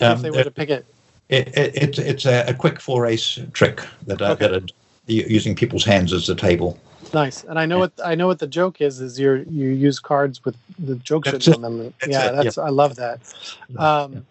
[0.00, 0.86] Um, if they were to pick it.
[1.28, 4.48] It, it, it, it's a, a quick four ace trick that I okay.
[4.48, 4.72] got
[5.08, 6.78] using people's hands as a table.
[7.14, 9.00] Nice, and I know what I know what the joke is.
[9.00, 11.78] Is you you use cards with the joke that's on them.
[11.78, 12.36] That's yeah, it.
[12.36, 12.64] that's yeah.
[12.64, 13.20] I love that.
[13.78, 14.26] Um,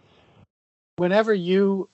[0.97, 1.89] whenever you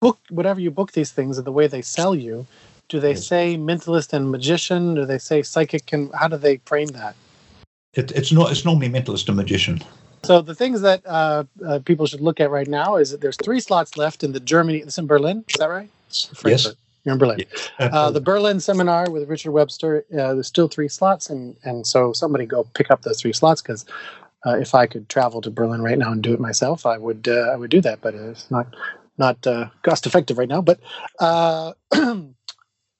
[0.00, 2.46] book, whatever you book these things, and the way they sell you,
[2.88, 4.94] do they say mentalist and magician?
[4.94, 5.92] Do they say psychic?
[5.92, 7.16] And how do they frame that?
[7.94, 8.50] It, it's not.
[8.50, 9.80] It's normally mentalist and magician.
[10.24, 13.36] So the things that uh, uh, people should look at right now is that there's
[13.36, 14.78] three slots left in the Germany.
[14.78, 15.44] It's in Berlin.
[15.48, 15.88] Is that right?
[16.44, 16.74] Yes.
[17.08, 17.42] You're in Berlin.
[17.78, 20.04] Uh, the Berlin seminar with Richard Webster.
[20.12, 23.62] Uh, there's still three slots, and and so somebody go pick up those three slots
[23.62, 23.86] because
[24.44, 27.26] uh, if I could travel to Berlin right now and do it myself, I would
[27.26, 28.02] uh, I would do that.
[28.02, 28.76] But it's not
[29.16, 30.60] not uh, cost effective right now.
[30.60, 30.80] But
[31.18, 31.72] uh,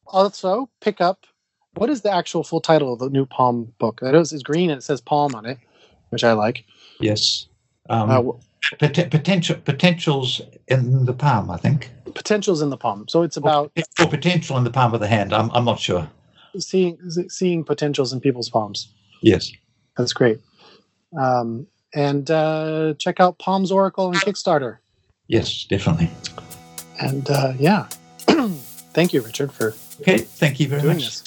[0.07, 1.27] also pick up
[1.75, 4.01] what is the actual full title of the new Palm book?
[4.01, 5.59] That is, is green and it says Palm on it,
[6.09, 6.65] which I like.
[6.99, 7.47] Yes.
[7.91, 8.41] Um,
[8.81, 11.91] Pot- potential potentials in the palm, I think.
[12.15, 13.07] Potentials in the palm.
[13.09, 15.33] So it's about or, or potential in the palm of the hand.
[15.33, 16.09] I'm I'm not sure.
[16.59, 16.99] Seeing
[17.29, 18.93] seeing potentials in people's palms.
[19.23, 19.53] Yes,
[19.97, 20.41] that's great.
[21.19, 24.79] Um, and uh, check out Palms Oracle and Kickstarter.
[25.27, 26.11] Yes, definitely.
[27.01, 27.87] And uh, yeah,
[28.93, 30.19] thank you, Richard, for okay.
[30.19, 30.97] Thank you very much.
[30.97, 31.25] This.